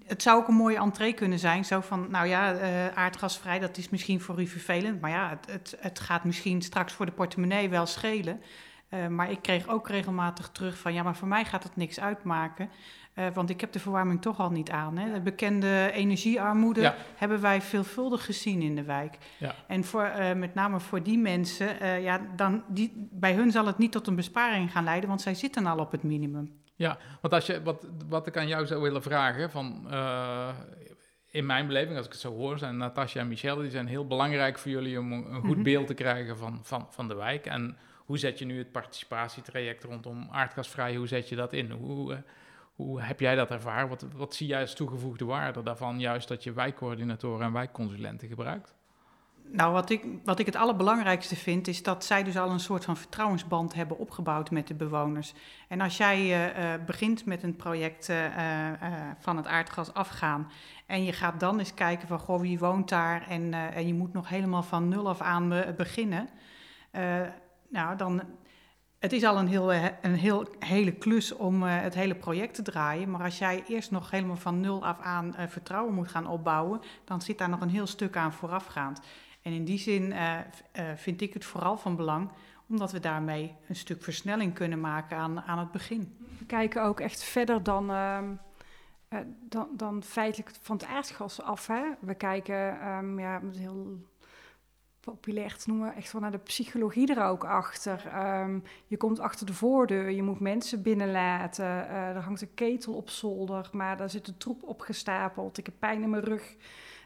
het 0.07 0.23
zou 0.23 0.41
ook 0.41 0.49
een 0.49 0.55
mooie 0.55 0.79
entree 0.79 1.13
kunnen 1.13 1.39
zijn. 1.39 1.65
Zo 1.65 1.81
van, 1.81 2.07
nou 2.11 2.27
ja, 2.27 2.55
aardgasvrij, 2.95 3.59
dat 3.59 3.77
is 3.77 3.89
misschien 3.89 4.21
voor 4.21 4.41
u 4.41 4.47
vervelend. 4.47 5.01
Maar 5.01 5.11
ja, 5.11 5.29
het, 5.29 5.53
het, 5.53 5.77
het 5.81 6.01
gaat 6.01 6.25
misschien 6.25 6.63
straks 6.63 6.93
voor 6.93 7.07
de 7.07 7.13
portemonnee 7.13 7.69
wel 7.69 7.87
schelen. 7.87 8.41
Uh, 8.91 9.07
maar 9.07 9.31
ik 9.31 9.43
kreeg 9.43 9.69
ook 9.69 9.89
regelmatig 9.89 10.49
terug 10.49 10.79
van 10.79 10.93
ja, 10.93 11.03
maar 11.03 11.17
voor 11.17 11.29
mij 11.29 11.45
gaat 11.45 11.63
het 11.63 11.77
niks 11.77 12.01
uitmaken. 12.01 12.71
Uh, 13.15 13.27
want 13.35 13.51
ik 13.51 13.61
heb 13.61 13.73
de 13.73 13.79
verwarming 13.79 14.23
toch 14.23 14.39
al 14.39 14.51
niet 14.51 14.71
aan. 14.71 14.97
Hè. 14.97 15.13
De 15.13 15.21
bekende 15.21 15.91
energiearmoede 15.93 16.81
ja. 16.81 16.95
hebben 17.17 17.41
wij 17.41 17.63
veelvuldig 17.63 18.25
gezien 18.25 18.63
in 18.63 18.75
de 18.75 18.83
wijk. 18.83 19.19
Ja. 19.39 19.55
En 19.67 19.85
voor, 19.85 20.13
uh, 20.19 20.33
met 20.33 20.55
name 20.55 20.81
voor 20.81 21.03
die 21.03 21.19
mensen, 21.19 22.03
ja, 22.03 22.21
dan 22.37 22.65
die, 22.69 23.09
bij 23.11 23.35
hun 23.35 23.51
zal 23.51 23.67
het 23.67 23.79
niet 23.79 23.93
tot 23.93 24.07
een 24.07 24.17
besparing 24.17 24.73
gaan 24.73 24.85
leiden, 24.85 25.09
want 25.09 25.21
zij 25.21 25.35
zitten 25.35 25.67
al 25.67 25.79
op 25.79 25.91
het 25.93 26.03
minimum. 26.03 26.53
Ja, 26.75 26.99
want 27.21 27.35
als 27.35 27.47
je, 27.47 27.63
wat, 27.63 27.87
wat 28.09 28.27
ik 28.27 28.37
aan 28.37 28.49
jou 28.49 28.67
zou 28.67 28.83
willen 28.83 29.03
vragen, 29.03 29.51
van, 29.51 29.87
in 31.31 31.47
mijn 31.47 31.67
beleving, 31.67 31.97
als 31.97 32.07
ik 32.07 32.13
het 32.13 32.21
zo 32.21 32.35
hoor, 32.35 32.59
zijn 32.59 32.77
Natasja 32.77 33.21
en 33.21 33.29
Michelle, 33.29 33.63
die 33.63 33.71
zijn 33.71 33.87
heel 33.87 34.07
belangrijk 34.07 34.59
voor 34.59 34.71
jullie 34.71 34.99
om 34.99 35.13
een 35.13 35.25
goed 35.25 35.43
mm 35.43 35.53
-hmm. 35.53 35.63
beeld 35.63 35.87
te 35.87 35.95
krijgen 35.95 36.37
van, 36.37 36.61
van, 36.63 36.87
van 36.91 37.09
de 37.09 37.15
wijk. 37.15 37.47
En 37.47 37.77
hoe 38.09 38.19
zet 38.19 38.39
je 38.39 38.45
nu 38.45 38.59
het 38.59 38.73
participatietraject 38.73 39.85
rondom 39.85 40.29
aardgasvrij, 40.31 40.97
hoe 40.97 41.07
zet 41.07 41.29
je 41.29 41.37
dat 41.37 41.53
in? 41.53 41.71
Hoe, 41.71 42.13
uh, 42.13 42.19
Hoe 42.75 43.01
heb 43.01 43.21
jij 43.21 43.35
dat 43.35 43.51
ervaren? 43.51 43.89
Wat, 43.89 44.07
wat 44.17 44.35
zie 44.35 44.47
jij 44.47 44.61
als 44.61 44.75
toegevoegde 44.75 45.25
waarde 45.25 45.63
daarvan, 45.63 46.01
juist 46.01 46.29
dat 46.29 46.45
je 46.45 46.53
wijkcoördinatoren 46.53 47.47
en 47.47 47.53
wijkconsulenten 47.53 48.29
gebruikt? 48.29 48.75
Nou, 49.53 49.73
wat 49.73 49.91
ik, 49.91 50.05
wat 50.25 50.39
ik 50.39 50.47
het 50.47 50.57
allerbelangrijkste 50.57 51.37
vind, 51.37 51.69
is 51.69 51.83
dat 51.83 52.05
zij 52.05 52.23
dus 52.23 52.37
al 52.39 52.51
een 52.51 52.61
soort 52.61 52.85
van 52.85 52.97
vertrouwensband 52.97 53.75
hebben 53.75 53.99
opgebouwd 53.99 54.51
met 54.51 54.67
de 54.67 54.75
bewoners. 54.75 55.33
En 55.69 55.81
als 55.81 55.97
jij 55.97 56.19
uh, 56.19 56.59
uh, 56.59 56.85
begint 56.85 57.25
met 57.27 57.43
een 57.43 57.57
project 57.57 58.13
van 59.19 59.37
het 59.37 59.47
aardgas 59.47 59.95
afgaan 59.95 60.51
en 60.87 61.05
je 61.05 61.13
gaat 61.13 61.41
dan 61.41 61.59
eens 61.59 61.75
kijken 61.75 62.09
van, 62.09 62.19
goh, 62.19 62.41
wie 62.41 62.59
woont 62.59 62.89
daar? 62.89 63.29
En, 63.29 63.55
en 63.55 63.87
je 63.87 63.95
moet 63.95 64.13
nog 64.13 64.29
helemaal 64.29 64.63
van 64.63 64.89
nul 64.89 65.09
af 65.09 65.21
aan 65.21 65.49
beginnen. 65.77 66.29
Nou, 67.69 67.97
dan, 67.97 68.23
het 68.99 69.13
is 69.13 69.25
al 69.25 69.39
een, 69.39 69.49
heel, 69.49 69.73
een 69.73 70.15
heel, 70.15 70.47
hele 70.59 70.93
klus 70.93 71.33
om 71.33 71.63
het 71.63 71.95
hele 71.95 72.15
project 72.15 72.55
te 72.55 72.63
draaien. 72.63 73.11
Maar 73.11 73.23
als 73.23 73.39
jij 73.39 73.65
eerst 73.67 73.91
nog 73.91 74.11
helemaal 74.11 74.37
van 74.37 74.61
nul 74.61 74.87
af 74.87 75.01
aan 75.01 75.35
vertrouwen 75.49 75.95
moet 75.95 76.09
gaan 76.09 76.27
opbouwen, 76.27 76.81
dan 77.05 77.23
zit 77.23 77.39
daar 77.39 77.49
nog 77.49 77.61
een 77.61 77.69
heel 77.69 77.87
stuk 77.87 78.17
aan 78.17 78.33
voorafgaand. 78.33 79.01
En 79.43 79.53
in 79.53 79.65
die 79.65 79.79
zin 79.79 80.15
vind 80.97 81.21
ik 81.21 81.35
het 81.35 81.45
vooral 81.45 81.77
van 81.77 81.97
belang, 81.97 82.31
omdat 82.69 82.93
we 82.93 83.01
daarmee 83.01 83.55
een 83.69 83.77
stuk 83.77 84.03
versnelling 84.03 84.55
kunnen 84.55 84.81
maken 84.81 85.17
aan, 85.17 85.41
aan 85.41 85.59
het 85.59 85.71
begin. 85.71 86.17
We 86.39 86.47
kijken 86.47 86.83
ook 86.83 87.01
echt 87.01 87.23
verder 87.23 87.63
dan, 87.63 87.91
uh, 87.91 88.19
dan, 89.41 89.69
dan 89.77 90.03
feitelijk 90.03 90.51
van 90.61 90.77
het 90.77 90.87
aardgas 90.87 91.43
af. 91.43 91.67
Hè? 91.67 91.83
We 92.01 92.15
kijken, 92.15 92.89
um, 92.89 93.19
ja, 93.19 93.41
heel 93.57 93.99
populair 95.01 95.57
te 95.57 95.69
noemen, 95.69 95.95
echt 95.95 96.13
wel 96.13 96.21
naar 96.21 96.31
de 96.31 96.39
psychologie 96.39 97.15
er 97.15 97.25
ook 97.25 97.45
achter. 97.45 98.13
Um, 98.43 98.63
je 98.87 98.97
komt 98.97 99.21
achter 99.21 99.47
de 99.47 99.55
voordeur, 99.55 100.11
je 100.11 100.23
moet 100.23 100.41
mensen 100.41 100.83
binnenlaten. 100.83 101.89
er 101.89 102.21
hangt 102.21 102.41
een 102.41 102.55
ketel 102.55 102.95
op 102.95 103.11
zolder, 103.11 103.69
maar 103.73 103.97
daar 103.97 104.11
zit 104.11 104.29
een 104.29 104.37
troep 104.37 104.63
opgestapeld. 104.63 105.59
Ik 105.59 105.67
heb 105.67 105.75
pijn 105.79 106.03
in 106.03 106.11
mijn 106.11 106.25
rug 106.25 106.57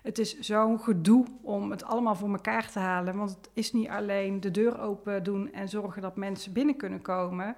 het 0.03 0.19
is 0.19 0.39
zo'n 0.39 0.81
gedoe 0.81 1.27
om 1.43 1.71
het 1.71 1.85
allemaal 1.85 2.15
voor 2.15 2.33
elkaar 2.33 2.71
te 2.71 2.79
halen. 2.79 3.17
Want 3.17 3.31
het 3.31 3.51
is 3.53 3.73
niet 3.73 3.89
alleen 3.89 4.41
de 4.41 4.51
deur 4.51 4.81
open 4.81 5.23
doen 5.23 5.53
en 5.53 5.69
zorgen 5.69 6.03
dat 6.03 6.17
mensen 6.17 6.53
binnen 6.53 6.77
kunnen 6.77 7.03
komen. 7.03 7.57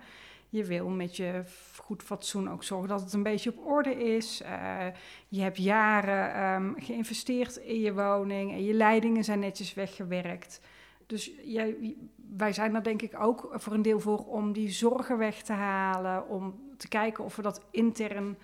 Je 0.54 0.64
wil 0.64 0.88
met 0.88 1.16
je 1.16 1.42
goed 1.76 2.02
fatsoen 2.02 2.50
ook 2.50 2.64
zorgen 2.64 2.88
dat 2.88 3.00
het 3.00 3.12
een 3.12 3.22
beetje 3.22 3.50
op 3.50 3.66
orde 3.66 4.14
is. 4.14 4.42
Uh, 4.42 4.86
je 5.28 5.40
hebt 5.40 5.56
jaren 5.56 6.52
um, 6.54 6.74
geïnvesteerd 6.78 7.56
in 7.56 7.80
je 7.80 7.94
woning 7.94 8.52
en 8.52 8.64
je 8.64 8.74
leidingen 8.74 9.24
zijn 9.24 9.38
netjes 9.38 9.74
weggewerkt. 9.74 10.60
Dus 11.06 11.30
jij, 11.42 11.96
wij 12.36 12.52
zijn 12.52 12.74
er 12.74 12.82
denk 12.82 13.02
ik 13.02 13.20
ook 13.20 13.48
voor 13.52 13.72
een 13.72 13.82
deel 13.82 14.00
voor 14.00 14.18
om 14.18 14.52
die 14.52 14.70
zorgen 14.70 15.18
weg 15.18 15.42
te 15.42 15.52
halen. 15.52 16.28
Om 16.28 16.60
te 16.76 16.88
kijken 16.88 17.24
of 17.24 17.36
we 17.36 17.42
dat 17.42 17.64
intern 17.70 18.38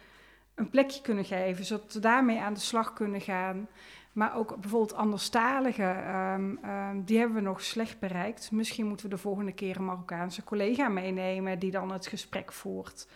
een 0.55 0.71
plekje 0.71 1.01
kunnen 1.01 1.25
geven, 1.25 1.65
zodat 1.65 1.93
we 1.93 2.01
daarmee 2.01 2.41
aan 2.41 2.55
de 2.55 2.61
slag 2.61 2.93
kunnen 2.93 3.21
gaan. 3.21 3.69
Maar 4.13 4.37
ook 4.37 4.61
bijvoorbeeld 4.61 4.95
anderstaligen, 4.95 6.17
um, 6.17 6.59
um, 6.65 7.05
die 7.05 7.19
hebben 7.19 7.37
we 7.37 7.43
nog 7.43 7.63
slecht 7.63 7.99
bereikt. 7.99 8.51
Misschien 8.51 8.87
moeten 8.87 9.09
we 9.09 9.15
de 9.15 9.21
volgende 9.21 9.53
keer 9.53 9.77
een 9.77 9.85
Marokkaanse 9.85 10.45
collega 10.45 10.89
meenemen 10.89 11.59
die 11.59 11.71
dan 11.71 11.93
het 11.93 12.07
gesprek 12.07 12.53
voert. 12.53 13.09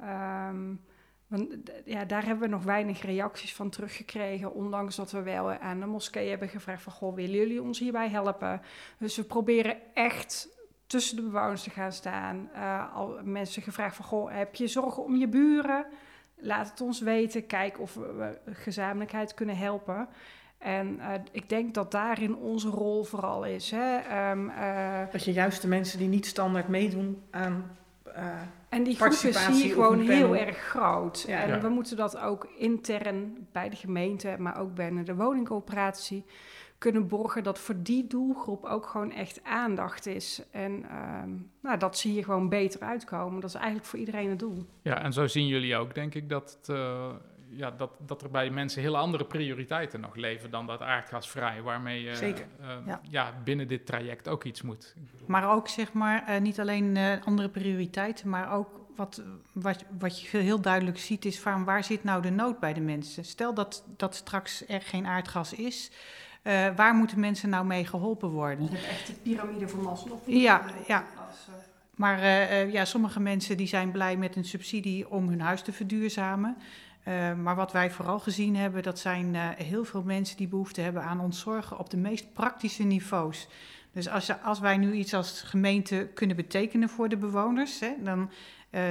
Um, 0.00 0.80
want 1.26 1.56
ja, 1.84 2.04
daar 2.04 2.24
hebben 2.24 2.48
we 2.48 2.54
nog 2.54 2.64
weinig 2.64 3.02
reacties 3.02 3.54
van 3.54 3.70
teruggekregen, 3.70 4.54
ondanks 4.54 4.96
dat 4.96 5.10
we 5.10 5.22
wel 5.22 5.50
aan 5.52 5.80
de 5.80 5.86
moskee 5.86 6.28
hebben 6.28 6.48
gevraagd 6.48 6.82
van, 6.82 6.92
goh, 6.92 7.14
willen 7.14 7.36
jullie 7.36 7.62
ons 7.62 7.78
hierbij 7.78 8.08
helpen? 8.08 8.60
Dus 8.98 9.16
we 9.16 9.22
proberen 9.22 9.76
echt 9.94 10.48
tussen 10.86 11.16
de 11.16 11.22
bewoners 11.22 11.62
te 11.62 11.70
gaan 11.70 11.92
staan. 11.92 12.50
Uh, 12.54 12.94
al 12.94 13.18
mensen 13.24 13.62
gevraagd 13.62 13.96
van, 13.96 14.04
goh, 14.04 14.32
heb 14.32 14.54
je 14.54 14.66
zorgen 14.66 15.04
om 15.04 15.16
je 15.16 15.28
buren? 15.28 15.86
Laat 16.36 16.70
het 16.70 16.80
ons 16.80 17.00
weten. 17.00 17.46
Kijk 17.46 17.80
of 17.80 17.94
we 17.94 18.38
gezamenlijkheid 18.52 19.34
kunnen 19.34 19.56
helpen. 19.56 20.08
En 20.58 20.96
uh, 20.98 21.12
ik 21.30 21.48
denk 21.48 21.74
dat 21.74 21.90
daarin 21.90 22.36
onze 22.36 22.68
rol 22.68 23.04
vooral 23.04 23.44
is. 23.44 23.70
Hè? 23.70 23.96
Um, 24.30 24.48
uh, 24.48 25.00
dat 25.12 25.24
je 25.24 25.32
juist 25.32 25.62
de 25.62 25.68
mensen 25.68 25.98
die 25.98 26.08
niet 26.08 26.26
standaard 26.26 26.68
meedoen 26.68 27.22
aan. 27.30 27.76
Uh, 28.16 28.24
en 28.68 28.82
die 28.82 28.96
groepen 28.96 29.34
zie 29.34 29.66
je 29.66 29.72
gewoon 29.72 30.00
heel 30.00 30.36
erg 30.36 30.58
groot. 30.58 31.24
Ja, 31.26 31.42
en 31.42 31.48
ja. 31.48 31.60
we 31.60 31.68
moeten 31.68 31.96
dat 31.96 32.18
ook 32.18 32.48
intern 32.58 33.46
bij 33.52 33.68
de 33.68 33.76
gemeente, 33.76 34.36
maar 34.38 34.60
ook 34.60 34.74
binnen 34.74 35.04
de 35.04 35.14
woningcoöperatie 35.14 36.24
kunnen 36.78 37.08
borgen 37.08 37.42
dat 37.42 37.58
voor 37.58 37.74
die 37.82 38.06
doelgroep 38.06 38.64
ook 38.64 38.86
gewoon 38.86 39.12
echt 39.12 39.44
aandacht 39.44 40.06
is. 40.06 40.42
En 40.50 40.72
um, 41.22 41.50
nou, 41.60 41.78
dat 41.78 41.98
zie 41.98 42.14
je 42.14 42.24
gewoon 42.24 42.48
beter 42.48 42.80
uitkomen. 42.80 43.40
Dat 43.40 43.50
is 43.50 43.56
eigenlijk 43.56 43.86
voor 43.86 43.98
iedereen 43.98 44.30
het 44.30 44.38
doel. 44.38 44.66
Ja, 44.82 45.02
en 45.02 45.12
zo 45.12 45.26
zien 45.26 45.46
jullie 45.46 45.76
ook, 45.76 45.94
denk 45.94 46.14
ik, 46.14 46.28
dat, 46.28 46.58
het, 46.60 46.68
uh, 46.76 47.08
ja, 47.48 47.70
dat, 47.70 47.90
dat 47.98 48.22
er 48.22 48.30
bij 48.30 48.50
mensen 48.50 48.82
hele 48.82 48.96
andere 48.96 49.24
prioriteiten 49.24 50.00
nog 50.00 50.14
leven 50.14 50.50
dan 50.50 50.66
dat 50.66 50.80
aardgasvrij, 50.80 51.62
waarmee 51.62 52.02
je. 52.02 52.10
Uh, 52.10 52.68
ja. 52.86 53.00
ja. 53.02 53.32
binnen 53.44 53.68
dit 53.68 53.86
traject 53.86 54.28
ook 54.28 54.44
iets 54.44 54.62
moet. 54.62 54.94
Maar 55.26 55.50
ook 55.54 55.68
zeg 55.68 55.92
maar, 55.92 56.24
uh, 56.28 56.40
niet 56.40 56.60
alleen 56.60 56.98
andere 57.24 57.48
prioriteiten, 57.48 58.28
maar 58.28 58.52
ook 58.52 58.80
wat, 58.96 59.22
wat, 59.52 59.84
wat 59.98 60.20
je 60.20 60.38
heel 60.38 60.60
duidelijk 60.60 60.98
ziet 60.98 61.24
is 61.24 61.40
van 61.40 61.64
waar 61.64 61.84
zit 61.84 62.04
nou 62.04 62.22
de 62.22 62.30
nood 62.30 62.60
bij 62.60 62.72
de 62.72 62.80
mensen? 62.80 63.24
Stel 63.24 63.54
dat, 63.54 63.84
dat 63.96 64.14
straks 64.14 64.68
er 64.68 64.82
geen 64.82 65.06
aardgas 65.06 65.52
is. 65.52 65.90
Uh, 66.46 66.66
waar 66.76 66.94
moeten 66.94 67.20
mensen 67.20 67.48
nou 67.48 67.66
mee 67.66 67.86
geholpen 67.86 68.28
worden? 68.28 68.64
Je 68.64 68.70
hebt 68.70 68.88
echt 68.88 69.06
de 69.06 69.12
piramide 69.12 69.68
van 69.68 69.80
Maslow. 69.80 70.18
Ja, 70.26 70.64
ja. 70.86 71.04
Maar 71.94 72.18
uh, 72.18 72.72
ja, 72.72 72.84
sommige 72.84 73.20
mensen 73.20 73.56
die 73.56 73.66
zijn 73.66 73.90
blij 73.90 74.16
met 74.16 74.36
een 74.36 74.44
subsidie 74.44 75.10
om 75.10 75.28
hun 75.28 75.40
huis 75.40 75.62
te 75.62 75.72
verduurzamen. 75.72 76.56
Maar 77.42 77.54
wat 77.54 77.72
wij 77.72 77.90
vooral 77.90 78.18
gezien 78.18 78.56
hebben, 78.56 78.82
dat 78.82 78.98
zijn 78.98 79.34
heel 79.56 79.84
veel 79.84 80.02
mensen 80.02 80.36
die 80.36 80.48
behoefte 80.48 80.80
hebben 80.80 81.02
aan 81.02 81.20
ontzorgen 81.20 81.78
op 81.78 81.90
de 81.90 81.96
meest 81.96 82.32
praktische 82.32 82.82
niveaus. 82.82 83.48
Dus 83.92 84.08
als, 84.08 84.42
als 84.42 84.60
wij 84.60 84.76
nu 84.76 84.92
iets 84.92 85.14
als 85.14 85.42
gemeente 85.42 86.08
kunnen 86.14 86.36
betekenen 86.36 86.88
voor 86.88 87.08
de 87.08 87.16
bewoners, 87.16 87.80
hè, 87.80 87.94
dan, 88.02 88.30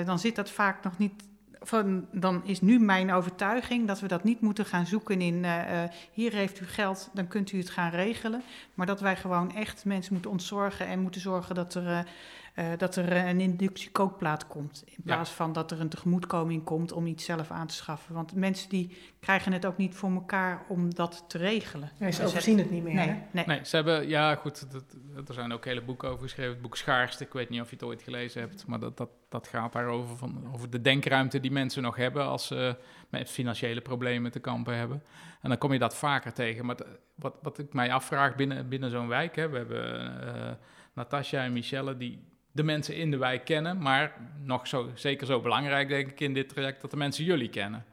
dan 0.06 0.20
zit 0.20 0.36
dat 0.36 0.50
vaak 0.50 0.84
nog 0.84 0.98
niet 0.98 1.24
van, 1.68 2.08
dan 2.12 2.42
is 2.46 2.62
nu 2.62 2.80
mijn 2.80 3.14
overtuiging 3.14 3.88
dat 3.88 4.00
we 4.00 4.08
dat 4.08 4.24
niet 4.24 4.42
moeten 4.42 4.66
gaan 4.66 4.86
zoeken 4.86 5.22
in 5.22 5.44
uh, 5.44 5.84
hier 6.12 6.34
heeft 6.34 6.62
u 6.62 6.66
geld, 6.66 7.10
dan 7.14 7.28
kunt 7.28 7.52
u 7.52 7.58
het 7.58 7.70
gaan 7.70 7.92
regelen. 7.92 8.44
Maar 8.74 8.86
dat 8.86 9.02
wij 9.02 9.16
gewoon 9.16 9.56
echt 9.56 9.86
mensen 9.86 10.14
moeten 10.14 10.32
ontzorgen 10.32 10.88
en 10.88 11.00
moeten 11.00 11.22
zorgen 11.22 11.56
dat 11.56 11.76
er, 11.76 12.08
uh, 12.56 12.66
dat 12.78 12.96
er 12.96 13.12
een 13.12 13.40
inductiekookplaat 13.40 14.48
komt. 14.48 14.84
In 14.86 15.04
plaats 15.04 15.30
ja. 15.30 15.36
van 15.36 15.54
dat 15.54 15.72
er 15.72 15.80
een 15.80 15.90
tegemoetkoming 15.90 16.64
komt 16.64 16.92
om 16.92 17.08
iets 17.08 17.26
zelf 17.26 17.52
aan 17.52 17.68
te 17.68 17.74
schaffen. 17.74 18.14
Want 18.14 18.36
mensen 18.36 18.70
die 18.70 18.98
krijgen 19.20 19.54
het 19.54 19.66
ook 19.66 19.78
niet 19.78 19.96
voor 19.96 20.12
elkaar 20.12 20.66
om 20.68 20.94
dat 20.94 21.26
te 21.28 21.38
regelen. 21.38 21.92
Nee, 21.98 22.12
ze 22.12 22.24
overzien 22.24 22.58
het 22.58 22.72
niet 22.72 22.84
meer. 22.84 22.94
Nee, 22.94 23.22
nee. 23.32 23.46
nee 23.46 23.60
ze 23.64 23.76
hebben, 23.76 24.08
ja 24.08 24.36
goed, 24.36 24.72
dat, 24.72 24.84
er 25.28 25.34
zijn 25.34 25.52
ook 25.52 25.66
hele 25.66 25.82
boeken 25.82 26.10
over 26.10 26.24
geschreven. 26.24 26.52
Het 26.52 26.62
boek 26.62 26.78
Schaarste, 26.78 27.24
ik 27.24 27.34
weet 27.34 27.50
niet 27.50 27.62
of 27.62 27.70
je 27.70 27.76
het 27.76 27.86
ooit 27.86 28.02
gelezen 28.02 28.42
hebt, 28.42 28.68
maar 28.68 28.80
dat, 28.80 28.98
dat, 28.98 29.10
dat 29.30 29.48
gaat 29.48 29.74
daarover, 29.74 30.18
van, 30.18 30.50
over 30.54 30.70
de 30.70 30.82
denkruimte 30.82 31.40
die 31.40 31.52
mensen 31.52 31.82
nog 31.82 31.96
hebben 31.96 32.26
als 32.26 32.48
ze 32.48 32.76
met 33.10 33.30
financiële 33.30 33.82
problemen 33.82 34.32
te 34.32 34.40
kampen 34.40 34.78
hebben. 34.78 35.04
En 35.42 35.50
dan 35.50 35.58
kom 35.58 35.74
je 35.74 35.80
dat 35.80 35.96
vaker 35.96 36.34
tegen. 36.34 36.66
Maar 36.66 36.78
wat, 37.16 37.36
wat 37.42 37.60
ik 37.60 37.74
mij 37.74 37.94
afvraag 37.94 38.36
binnen, 38.36 38.70
binnen 38.70 38.90
zo'n 38.90 39.08
wijk, 39.08 39.36
hè, 39.36 39.50
we 39.50 39.58
hebben 39.58 40.14
uh, 40.36 40.52
Natasja 40.94 41.44
en 41.44 41.54
Michelle 41.54 41.98
die 41.98 42.34
de 42.56 42.64
mensen 42.64 42.96
in 42.96 43.12
de 43.12 43.18
wijk 43.18 43.46
kennen, 43.46 43.78
maar 43.78 44.14
nog 44.44 44.68
zo, 44.68 44.90
zeker 44.94 45.28
zo 45.28 45.40
belangrijk 45.40 45.88
denk 45.88 46.10
ik 46.10 46.20
in 46.20 46.34
dit 46.34 46.50
traject 46.50 46.82
dat 46.82 46.92
de 46.92 46.98
mensen 46.98 47.24
jullie 47.24 47.50
kennen. 47.50 47.86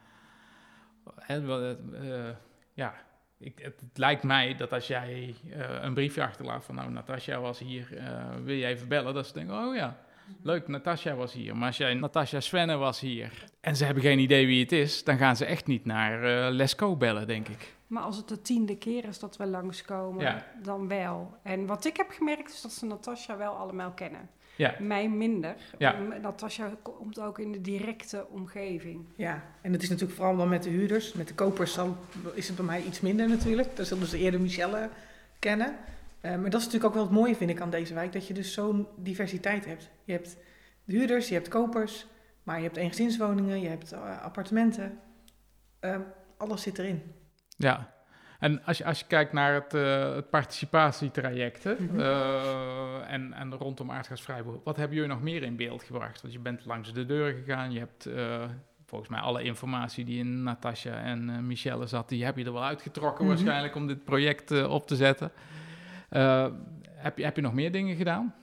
Hè, 1.14 1.40
uh, 1.40 2.28
ja, 2.72 2.94
ik, 3.38 3.58
het, 3.58 3.80
het, 3.80 3.98
lijkt 3.98 4.22
mij 4.22 4.54
dat 4.54 4.72
als 4.72 4.86
jij 4.86 5.34
uh, 5.46 5.54
een 5.80 5.94
briefje 5.94 6.22
achterlaat 6.22 6.64
van 6.64 6.74
nou, 6.74 6.90
Natasja 6.90 7.40
was 7.40 7.58
hier, 7.58 7.88
wil 8.44 8.54
je 8.54 8.66
even 8.66 8.88
bellen, 8.88 9.14
dat 9.14 9.26
ze 9.26 9.32
denken, 9.32 9.54
oh 9.54 9.74
ja, 9.74 9.96
Leuk, 10.42 10.68
Natasja 10.68 11.14
was 11.14 11.32
hier. 11.32 11.56
Maar 11.56 11.66
als 11.66 11.76
jij 11.76 11.94
Natasja 11.94 12.40
Svenne 12.40 12.76
was 12.76 13.00
hier 13.00 13.44
en 13.60 13.76
ze 13.76 13.84
hebben 13.84 14.02
geen 14.02 14.18
idee 14.18 14.46
wie 14.46 14.60
het 14.60 14.72
is, 14.72 15.04
dan 15.04 15.16
gaan 15.16 15.36
ze 15.36 15.44
echt 15.44 15.66
niet 15.66 15.84
naar 15.84 16.50
Lesco 16.50 16.96
bellen, 16.96 17.26
denk 17.26 17.48
ik. 17.48 17.74
Maar 17.86 18.02
als 18.02 18.16
het 18.16 18.28
de 18.28 18.42
tiende 18.42 18.76
keer 18.76 19.04
is 19.04 19.18
dat 19.18 19.36
we 19.36 19.46
langskomen, 19.46 20.24
ja. 20.24 20.46
dan 20.62 20.88
wel. 20.88 21.36
En 21.42 21.66
wat 21.66 21.84
ik 21.84 21.96
heb 21.96 22.10
gemerkt 22.10 22.52
is 22.52 22.60
dat 22.60 22.72
ze 22.72 22.86
Natasja 22.86 23.36
wel 23.36 23.52
allemaal 23.52 23.90
kennen. 23.90 24.30
Ja. 24.56 24.74
Mij 24.78 25.08
minder. 25.08 25.56
Ja. 25.78 25.98
Natasja 26.20 26.76
komt 26.82 27.20
ook 27.20 27.38
in 27.38 27.52
de 27.52 27.60
directe 27.60 28.26
omgeving. 28.28 29.04
Ja, 29.16 29.44
en 29.60 29.72
het 29.72 29.82
is 29.82 29.88
natuurlijk 29.88 30.18
vooral 30.18 30.36
dan 30.36 30.48
met 30.48 30.62
de 30.62 30.70
huurders. 30.70 31.12
Met 31.12 31.28
de 31.28 31.34
kopers 31.34 31.72
zal, 31.72 31.96
is 32.34 32.46
het 32.46 32.56
bij 32.56 32.64
mij 32.64 32.82
iets 32.82 33.00
minder 33.00 33.28
natuurlijk. 33.28 33.76
Dan 33.76 33.84
zullen 33.84 34.06
ze 34.06 34.18
eerder 34.18 34.40
Michelle 34.40 34.88
kennen. 35.38 35.76
Uh, 36.22 36.30
maar 36.30 36.50
dat 36.50 36.60
is 36.60 36.66
natuurlijk 36.66 36.84
ook 36.84 36.94
wel 36.94 37.02
het 37.02 37.12
mooie, 37.12 37.36
vind 37.36 37.50
ik, 37.50 37.60
aan 37.60 37.70
deze 37.70 37.94
wijk, 37.94 38.12
dat 38.12 38.26
je 38.26 38.34
dus 38.34 38.52
zo'n 38.52 38.86
diversiteit 38.96 39.64
hebt. 39.64 39.90
Je 40.04 40.12
hebt 40.12 40.36
huurders, 40.84 41.28
je 41.28 41.34
hebt 41.34 41.48
kopers, 41.48 42.06
maar 42.42 42.56
je 42.56 42.62
hebt 42.62 42.76
eengezinswoningen, 42.76 43.60
je 43.60 43.68
hebt 43.68 43.92
uh, 43.92 44.22
appartementen. 44.22 44.98
Uh, 45.80 45.96
alles 46.36 46.62
zit 46.62 46.78
erin. 46.78 47.02
Ja, 47.56 47.94
en 48.42 48.64
als 48.64 48.78
je, 48.78 48.84
als 48.84 48.98
je 48.98 49.06
kijkt 49.06 49.32
naar 49.32 49.54
het, 49.54 49.72
het 50.14 50.30
participatietraject 50.30 51.64
mm 51.64 51.88
-hmm. 51.88 52.00
en, 53.02 53.32
en 53.32 53.54
rondom 53.54 53.90
aardgasvrij, 53.90 54.42
wat 54.64 54.76
hebben 54.76 54.96
jullie 54.96 55.12
nog 55.12 55.22
meer 55.22 55.42
in 55.42 55.56
beeld 55.56 55.82
gebracht? 55.82 56.22
Want 56.22 56.34
je 56.34 56.40
bent 56.40 56.64
langs 56.64 56.92
de 56.92 57.06
deur 57.06 57.32
gegaan, 57.32 57.72
je 57.72 57.78
hebt 57.78 58.08
volgens 58.92 59.10
mij 59.10 59.20
alle 59.20 59.42
informatie 59.42 60.04
die 60.04 60.18
in 60.18 60.42
Natasja 60.42 60.94
en 60.94 61.28
uh, 61.28 61.38
Michelle 61.38 61.86
zat, 61.86 62.08
die 62.08 62.24
heb 62.24 62.36
je 62.36 62.44
er 62.44 62.52
wel 62.52 62.64
uitgetrokken 62.64 63.24
Mhm. 63.24 63.34
waarschijnlijk 63.34 63.74
om 63.74 63.86
dit 63.86 64.04
project 64.04 64.50
eh, 64.50 64.70
op 64.70 64.86
te 64.86 64.96
zetten. 64.96 65.32
Eh, 66.08 66.46
heb, 66.84 67.18
je, 67.18 67.24
heb 67.24 67.36
je 67.36 67.42
nog 67.42 67.52
meer 67.52 67.72
dingen 67.72 67.96
gedaan? 67.96 68.34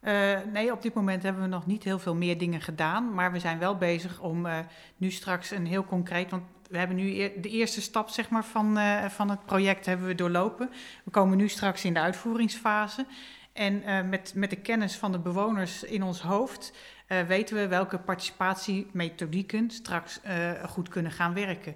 Eh, 0.00 0.38
nee, 0.52 0.72
op 0.72 0.82
dit 0.82 0.94
moment 0.94 1.22
hebben 1.22 1.42
we 1.42 1.48
nog 1.48 1.66
niet 1.66 1.84
heel 1.84 1.98
veel 1.98 2.14
meer 2.14 2.38
dingen 2.38 2.60
gedaan. 2.60 3.14
Maar 3.14 3.32
we 3.32 3.38
zijn 3.38 3.58
wel 3.58 3.76
bezig 3.76 4.20
om 4.20 4.46
eh, 4.46 4.58
nu 4.96 5.10
straks 5.10 5.50
een 5.50 5.66
heel 5.66 5.84
concreet. 5.84 6.30
Want 6.30 6.42
we 6.68 6.78
hebben 6.78 6.96
nu 6.96 7.32
de 7.40 7.48
eerste 7.48 7.80
stap 7.80 8.08
zeg 8.08 8.28
maar, 8.30 8.44
van, 8.44 8.78
eh, 8.78 9.04
van 9.04 9.30
het 9.30 9.44
project 9.44 9.86
hebben 9.86 10.06
we 10.06 10.14
doorlopen. 10.14 10.70
We 11.04 11.10
komen 11.10 11.36
nu 11.36 11.48
straks 11.48 11.84
in 11.84 11.94
de 11.94 12.00
uitvoeringsfase. 12.00 13.06
En 13.52 13.82
eh, 13.82 14.02
met, 14.02 14.32
met 14.34 14.50
de 14.50 14.56
kennis 14.56 14.96
van 14.96 15.12
de 15.12 15.18
bewoners 15.18 15.82
in 15.82 16.02
ons 16.02 16.20
hoofd 16.20 16.72
eh, 17.06 17.20
weten 17.22 17.56
we 17.56 17.68
welke 17.68 17.98
participatiemethodieken 17.98 19.70
straks 19.70 20.20
goed 20.66 20.88
kunnen 20.88 21.12
gaan 21.12 21.34
werken. 21.34 21.74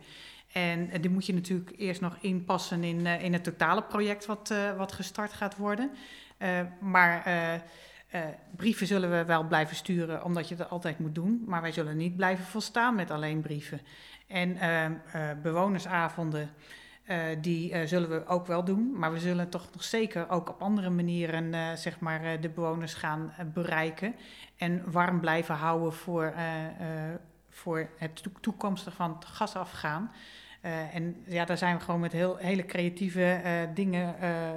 En 0.52 1.00
die 1.00 1.10
moet 1.10 1.26
je 1.26 1.34
natuurlijk 1.34 1.72
eerst 1.76 2.00
nog 2.00 2.16
inpassen 2.20 2.84
in, 2.84 3.06
in 3.06 3.32
het 3.32 3.44
totale 3.44 3.82
project 3.82 4.26
wat, 4.26 4.54
wat 4.76 4.92
gestart 4.92 5.32
gaat 5.32 5.56
worden. 5.56 5.90
Maar 6.80 7.22
eh, 8.12 8.20
brieven 8.56 8.86
zullen 8.86 9.10
we 9.10 9.24
wel 9.24 9.44
blijven 9.44 9.76
sturen, 9.76 10.24
omdat 10.24 10.48
je 10.48 10.56
dat 10.56 10.70
altijd 10.70 10.98
moet 10.98 11.14
doen. 11.14 11.42
Maar 11.46 11.62
wij 11.62 11.72
zullen 11.72 11.96
niet 11.96 12.16
blijven 12.16 12.44
volstaan 12.44 12.94
met 12.94 13.10
alleen 13.10 13.40
brieven. 13.40 13.80
En 14.26 14.56
eh, 14.56 14.84
eh, 14.84 14.92
bewonersavonden, 15.42 16.50
eh, 17.04 17.18
die 17.40 17.86
zullen 17.86 18.08
we 18.08 18.26
ook 18.26 18.46
wel 18.46 18.64
doen. 18.64 18.92
Maar 18.98 19.12
we 19.12 19.18
zullen 19.18 19.48
toch 19.48 19.68
nog 19.72 19.84
zeker 19.84 20.30
ook 20.30 20.48
op 20.48 20.62
andere 20.62 20.90
manieren 20.90 21.78
zeg 21.78 22.00
maar, 22.00 22.40
de 22.40 22.48
bewoners 22.48 22.94
gaan 22.94 23.32
bereiken. 23.54 24.14
En 24.56 24.90
warm 24.90 25.20
blijven 25.20 25.54
houden 25.54 25.92
voor, 25.92 26.34
voor 27.50 27.88
het 27.96 28.22
toe- 28.22 28.32
toekomstig 28.40 28.94
van 28.94 29.14
het 29.14 29.24
gasafgaan. 29.24 30.12
Eh, 30.60 30.94
en 30.94 31.22
ja, 31.26 31.44
daar 31.44 31.58
zijn 31.58 31.76
we 31.76 31.82
gewoon 31.82 32.00
met 32.00 32.12
heel, 32.12 32.36
hele 32.36 32.64
creatieve 32.64 33.40
dingen 33.74 34.14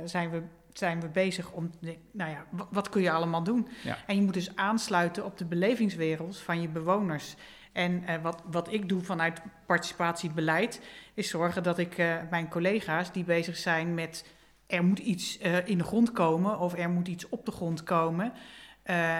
zijn 0.09 0.29
we, 0.29 0.43
zijn 0.77 1.01
we 1.01 1.07
bezig 1.07 1.51
om, 1.51 1.71
nou 2.11 2.31
ja, 2.31 2.45
wa- 2.49 2.67
wat 2.71 2.89
kun 2.89 3.01
je 3.01 3.11
allemaal 3.11 3.43
doen? 3.43 3.67
Ja. 3.83 3.97
En 4.07 4.15
je 4.15 4.21
moet 4.21 4.33
dus 4.33 4.55
aansluiten 4.55 5.25
op 5.25 5.37
de 5.37 5.45
belevingswereld 5.45 6.37
van 6.37 6.61
je 6.61 6.67
bewoners. 6.67 7.35
En 7.71 8.03
eh, 8.05 8.21
wat, 8.21 8.41
wat 8.51 8.73
ik 8.73 8.89
doe 8.89 9.01
vanuit 9.03 9.41
participatiebeleid, 9.65 10.81
is 11.13 11.29
zorgen 11.29 11.63
dat 11.63 11.77
ik 11.77 11.97
eh, 11.97 12.15
mijn 12.29 12.49
collega's 12.49 13.11
die 13.11 13.23
bezig 13.23 13.57
zijn 13.57 13.93
met 13.93 14.25
er 14.67 14.83
moet 14.83 14.99
iets 14.99 15.37
eh, 15.37 15.67
in 15.67 15.77
de 15.77 15.83
grond 15.83 16.11
komen 16.11 16.59
of 16.59 16.77
er 16.77 16.89
moet 16.89 17.07
iets 17.07 17.29
op 17.29 17.45
de 17.45 17.51
grond 17.51 17.83
komen. 17.83 18.33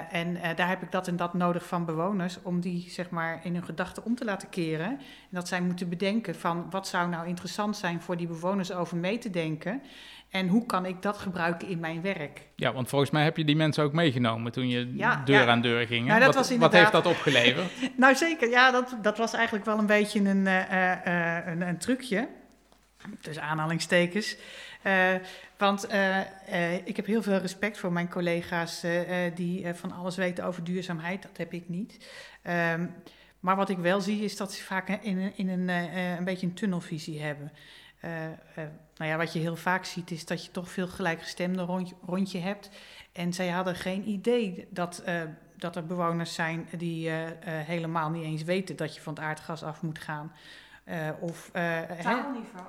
En 0.10 0.38
daar 0.56 0.68
heb 0.68 0.82
ik 0.82 0.92
dat 0.92 1.08
en 1.08 1.16
dat 1.16 1.34
nodig 1.34 1.66
van 1.66 1.86
bewoners 1.86 2.42
om 2.42 2.60
die 2.60 2.90
zeg 2.90 3.10
maar 3.10 3.40
in 3.44 3.54
hun 3.54 3.64
gedachten 3.64 4.06
om 4.06 4.16
te 4.16 4.26
laten 4.26 4.50
keren. 4.50 4.88
En 4.88 5.00
dat 5.30 5.48
zij 5.48 5.62
moeten 5.62 5.90
bedenken 5.90 6.36
van 6.36 6.70
wat 6.70 6.88
zou 6.88 7.10
nou 7.10 7.28
interessant 7.28 7.78
zijn 7.78 8.02
voor 8.02 8.18
die 8.18 8.28
bewoners 8.28 8.72
over 8.72 8.98
mee 8.98 9.18
te 9.18 9.30
denken. 9.30 9.82
En 10.36 10.48
hoe 10.48 10.66
kan 10.66 10.86
ik 10.86 11.02
dat 11.02 11.18
gebruiken 11.18 11.68
in 11.68 11.80
mijn 11.80 12.02
werk? 12.02 12.42
Ja, 12.56 12.74
want 12.74 12.90
volgens 12.90 13.12
mij 13.12 13.24
heb 13.24 13.38
je 13.38 13.46
die 13.46 13.56
mensen 13.56 13.84
ook 13.84 13.94
meegenomen 13.94 14.52
toen 14.52 14.70
je 14.70 14.94
Ja, 14.96 15.22
deur 15.26 15.42
ja. 15.42 15.48
aan 15.48 15.62
deur 15.62 15.88
ging. 15.88 16.06
Nou, 16.08 16.20
dat 16.20 16.36
wat, 16.36 16.36
was 16.36 16.58
wat 16.58 16.74
heeft 16.74 16.74
inderdaad- 16.74 17.04
dat 17.04 17.06
opgeleverd? 17.14 17.72
Nou 17.98 18.16
zeker, 18.16 18.50
ja, 18.50 18.72
dat, 18.72 18.98
dat 19.02 19.18
was 19.18 19.34
eigenlijk 19.34 19.66
wel 19.66 19.78
een 19.78 19.86
beetje 19.86 20.20
een, 20.20 20.48
eh, 20.48 20.62
eh, 20.62 21.38
eh, 21.38 21.48
een, 21.48 21.62
een 21.62 21.78
trucje. 21.78 22.28
Dus 23.22 23.40
aanhalingstekens. 23.40 24.38
Want 25.58 25.88
ik 26.84 26.96
heb 26.96 27.06
heel 27.06 27.24
veel 27.24 27.38
respect 27.38 27.78
voor 27.78 27.92
mijn 27.92 28.10
collega's 28.10 28.86
die 29.36 29.74
van 29.74 29.92
alles 29.92 30.16
weten 30.16 30.46
over 30.46 30.64
duurzaamheid. 30.64 31.22
Dat 31.22 31.38
heb 31.38 31.54
ik 31.54 31.70
niet. 31.70 32.10
Ehm, 32.42 32.86
maar 33.40 33.56
wat 33.56 33.70
ik 33.70 33.78
wel 33.78 34.02
zie 34.02 34.24
is 34.24 34.38
dat 34.38 34.54
ze 34.54 34.64
vaak 34.64 34.90
in, 34.90 35.32
in 35.36 35.50
een, 35.50 35.70
een 36.18 36.24
beetje 36.24 36.48
een 36.48 36.54
tunnelvisie 36.54 37.22
hebben. 37.22 37.52
Eh, 38.00 38.26
eh, 38.26 38.38
nou 38.98 39.12
ja, 39.12 39.18
wat 39.18 39.34
je 39.34 39.40
heel 39.40 39.56
vaak 39.56 39.86
ziet 39.86 40.12
is 40.12 40.26
dat 40.26 40.46
je 40.46 40.52
toch 40.52 40.70
veel 40.70 40.88
gelijkgestemden 40.88 41.66
rondje, 41.66 41.96
rondje 42.06 42.40
hebt. 42.40 42.70
En 43.12 43.34
zij 43.34 43.50
hadden 43.50 43.76
geen 43.76 44.10
idee 44.10 44.68
dat, 44.70 44.98
eh, 45.06 45.22
dat 45.58 45.76
er 45.76 45.86
bewoners 45.86 46.34
zijn 46.34 46.68
die 46.78 47.10
helemaal 47.46 48.10
niet 48.10 48.24
eens 48.24 48.44
weten 48.44 48.76
dat 48.76 48.96
je 48.96 49.02
van 49.02 49.14
het 49.14 49.24
aardgas 49.24 49.64
af 49.64 49.82
moet 49.82 50.00
gaan. 50.00 50.32
Of 51.20 51.50
eh, 51.54 51.64
hè, 51.64 52.02
Taalniveau 52.04 52.66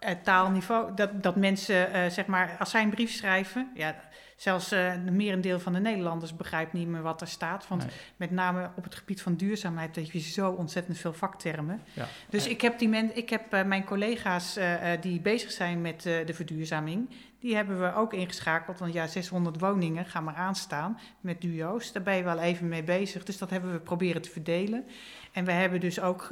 ook. 0.00 0.22
taalniveau. 0.22 0.94
Dat, 0.94 1.22
dat 1.22 1.36
mensen, 1.36 2.12
zeg 2.12 2.26
maar, 2.26 2.56
als 2.58 2.70
zij 2.70 2.82
een 2.82 2.90
brief 2.90 3.10
schrijven, 3.10 3.70
ja, 3.74 3.94
zelfs 4.38 4.72
eh 4.72 4.92
de 5.04 5.10
merendeel 5.10 5.60
van 5.60 5.72
de 5.72 5.78
Nederlanders 5.78 6.36
begrijpt 6.36 6.72
niet 6.72 6.88
meer 6.88 7.02
wat 7.02 7.20
er 7.20 7.26
staat. 7.28 7.68
Want 7.68 7.82
Nee. 7.82 7.94
met 8.16 8.30
name 8.30 8.70
op 8.76 8.84
het 8.84 8.94
gebied 8.94 9.22
van 9.22 9.34
duurzaamheid 9.34 9.96
heb 9.96 10.04
je 10.10 10.18
zo 10.20 10.50
ontzettend 10.50 10.98
veel 10.98 11.12
vaktermen. 11.12 11.82
Ja. 11.92 12.06
Dus 12.28 12.46
ik 12.46 12.60
heb, 12.60 12.78
die 12.78 12.88
men, 12.88 13.16
ik 13.16 13.30
heb 13.30 13.52
eh, 13.52 13.64
mijn 13.64 13.84
collega's 13.84 14.56
eh, 14.56 14.90
die 15.00 15.20
bezig 15.20 15.50
zijn 15.50 15.80
met 15.80 16.02
de 16.02 16.34
verduurzaming, 16.34 17.10
die 17.40 17.54
hebben 17.54 17.80
we 17.80 17.94
ook 17.94 18.12
ingeschakeld. 18.12 18.78
Want 18.78 18.92
ja, 18.92 19.06
600 19.06 19.60
woningen 19.60 20.04
gaan 20.04 20.24
maar 20.24 20.34
aanstaan 20.34 20.98
met 21.20 21.40
duo's. 21.40 21.92
Daar 21.92 22.02
ben 22.02 22.16
je 22.16 22.22
wel 22.22 22.38
even 22.38 22.68
mee 22.68 22.82
bezig. 22.84 23.24
Dus 23.24 23.38
dat 23.38 23.50
hebben 23.50 23.72
we 23.72 23.78
proberen 23.78 24.22
te 24.22 24.30
verdelen. 24.30 24.84
En 25.32 25.44
we 25.44 25.52
hebben 25.52 25.80
dus 25.80 26.00
ook, 26.00 26.26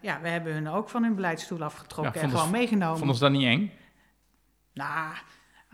ja, 0.00 0.18
we 0.22 0.28
hebben 0.28 0.52
hun 0.52 0.68
ook 0.68 0.88
van 0.88 1.02
hun 1.02 1.14
beleidsstoel 1.14 1.62
afgetrokken 1.62 2.20
Ja, 2.20 2.26
en 2.26 2.30
gewoon 2.30 2.50
meegenomen. 2.50 2.98
Vonden 2.98 3.16
ze 3.16 3.22
dat 3.22 3.32
niet 3.32 3.44
eng? 3.46 3.72
Nou, 4.72 5.14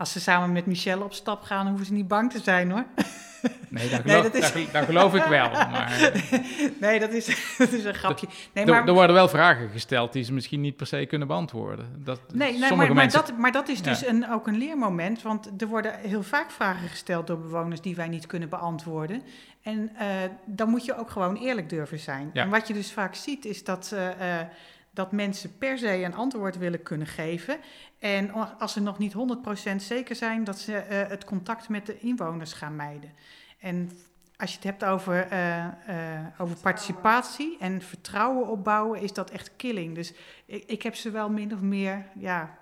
als 0.01 0.11
ze 0.11 0.19
samen 0.19 0.51
met 0.51 0.65
Michelle 0.65 1.03
op 1.03 1.13
stap 1.13 1.41
gaan, 1.43 1.67
hoeven 1.67 1.85
ze 1.85 1.93
niet 1.93 2.07
bang 2.07 2.31
te 2.31 2.39
zijn 2.39 2.71
hoor. 2.71 2.85
Nee, 3.69 3.89
dat, 3.89 4.03
Nee, 4.03 4.15
geloof, 4.15 4.23
dat 4.23 4.33
is- 4.43 4.53
dat, 4.53 4.71
dat 4.71 4.85
geloof 4.85 5.13
ik 5.15 5.23
wel. 5.23 5.49
Maar 5.49 6.11
nee, 6.79 6.99
dat 6.99 7.09
is, 7.13 7.25
dat 7.57 7.71
is 7.71 7.83
een 7.83 7.93
grapje. 7.93 8.27
Nee, 8.53 8.65
er, 8.65 8.71
maar, 8.71 8.87
er 8.87 8.93
worden 8.93 9.15
wel 9.15 9.27
vragen 9.27 9.69
gesteld 9.69 10.13
die 10.13 10.23
ze 10.23 10.33
misschien 10.33 10.61
niet 10.61 10.75
per 10.75 10.87
se 10.87 11.05
kunnen 11.05 11.27
beantwoorden. 11.27 11.85
Dat, 12.03 12.19
nee, 12.33 12.51
nee, 12.51 12.59
maar, 12.59 12.77
maar, 12.77 12.93
mensen... 12.93 13.19
dat, 13.25 13.37
maar 13.37 13.51
dat 13.51 13.67
is 13.69 13.81
dus 13.81 13.99
Ja. 13.99 14.07
een, 14.07 14.29
ook 14.31 14.47
een 14.47 14.57
leermoment. 14.57 15.21
Want 15.21 15.49
er 15.61 15.67
worden 15.67 15.93
heel 15.99 16.23
vaak 16.23 16.51
vragen 16.51 16.89
gesteld 16.89 17.27
door 17.27 17.39
bewoners 17.39 17.81
die 17.81 17.95
wij 17.95 18.07
niet 18.07 18.25
kunnen 18.25 18.49
beantwoorden. 18.49 19.21
En 19.63 19.91
eh, 19.97 20.07
dan 20.45 20.69
moet 20.69 20.85
je 20.85 20.97
ook 20.97 21.09
gewoon 21.09 21.35
eerlijk 21.35 21.69
durven 21.69 21.99
zijn. 21.99 22.29
Ja. 22.33 22.43
En 22.43 22.49
wat 22.49 22.67
je 22.67 22.73
dus 22.73 22.91
vaak 22.91 23.15
ziet, 23.15 23.45
is 23.45 23.63
dat, 23.63 23.91
eh, 23.95 24.39
dat 24.91 25.11
mensen 25.11 25.57
per 25.57 25.77
se 25.77 26.03
een 26.03 26.15
antwoord 26.15 26.57
willen 26.57 26.83
kunnen 26.83 27.07
geven. 27.07 27.59
En 27.99 28.31
als 28.59 28.73
ze 28.73 28.81
nog 28.81 28.97
niet 28.97 29.13
100% 29.71 29.75
zeker 29.75 30.15
zijn, 30.15 30.43
dat 30.43 30.59
ze 30.59 30.75
eh, 30.75 31.07
het 31.07 31.25
contact 31.25 31.69
met 31.69 31.85
de 31.85 31.99
inwoners 31.99 32.53
gaan 32.53 32.75
mijden. 32.75 33.11
En 33.59 33.91
als 34.41 34.49
je 34.49 34.55
het 34.55 34.65
hebt 34.65 34.83
over, 34.83 35.27
eh, 35.27 35.65
eh, 35.65 36.25
over 36.37 36.55
participatie 36.55 37.57
en 37.59 37.81
vertrouwen 37.81 38.47
opbouwen, 38.47 39.01
is 39.01 39.13
dat 39.13 39.29
echt 39.29 39.55
killing. 39.55 39.95
Dus 39.95 40.13
ik, 40.45 40.63
ik 40.65 40.81
heb 40.81 40.95
ze 40.95 41.11
wel 41.11 41.29
min 41.29 41.53
of 41.53 41.61
meer 41.61 42.05
ja, 42.15 42.57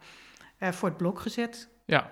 eh, 0.57 0.71
voor 0.71 0.89
het 0.89 0.97
blok 0.97 1.19
gezet. 1.19 1.69
Ja. 1.85 2.09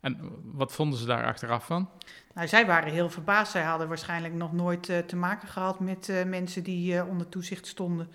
En 0.00 0.18
wat 0.44 0.72
vonden 0.72 0.98
ze 0.98 1.06
daar 1.06 1.24
achteraf 1.24 1.66
van? 1.66 1.90
Nou, 2.34 2.48
zij 2.48 2.66
waren 2.66 2.92
heel 2.92 3.10
verbaasd. 3.10 3.52
Zij 3.52 3.62
hadden 3.62 3.88
waarschijnlijk 3.88 4.34
nog 4.34 4.52
nooit 4.52 4.88
eh, 4.88 4.98
te 4.98 5.16
maken 5.16 5.48
gehad 5.48 5.80
met 5.80 6.08
eh, 6.08 6.24
mensen 6.24 6.62
die 6.62 6.98
eh, 6.98 7.08
onder 7.08 7.28
toezicht 7.28 7.66
stonden. 7.66 8.12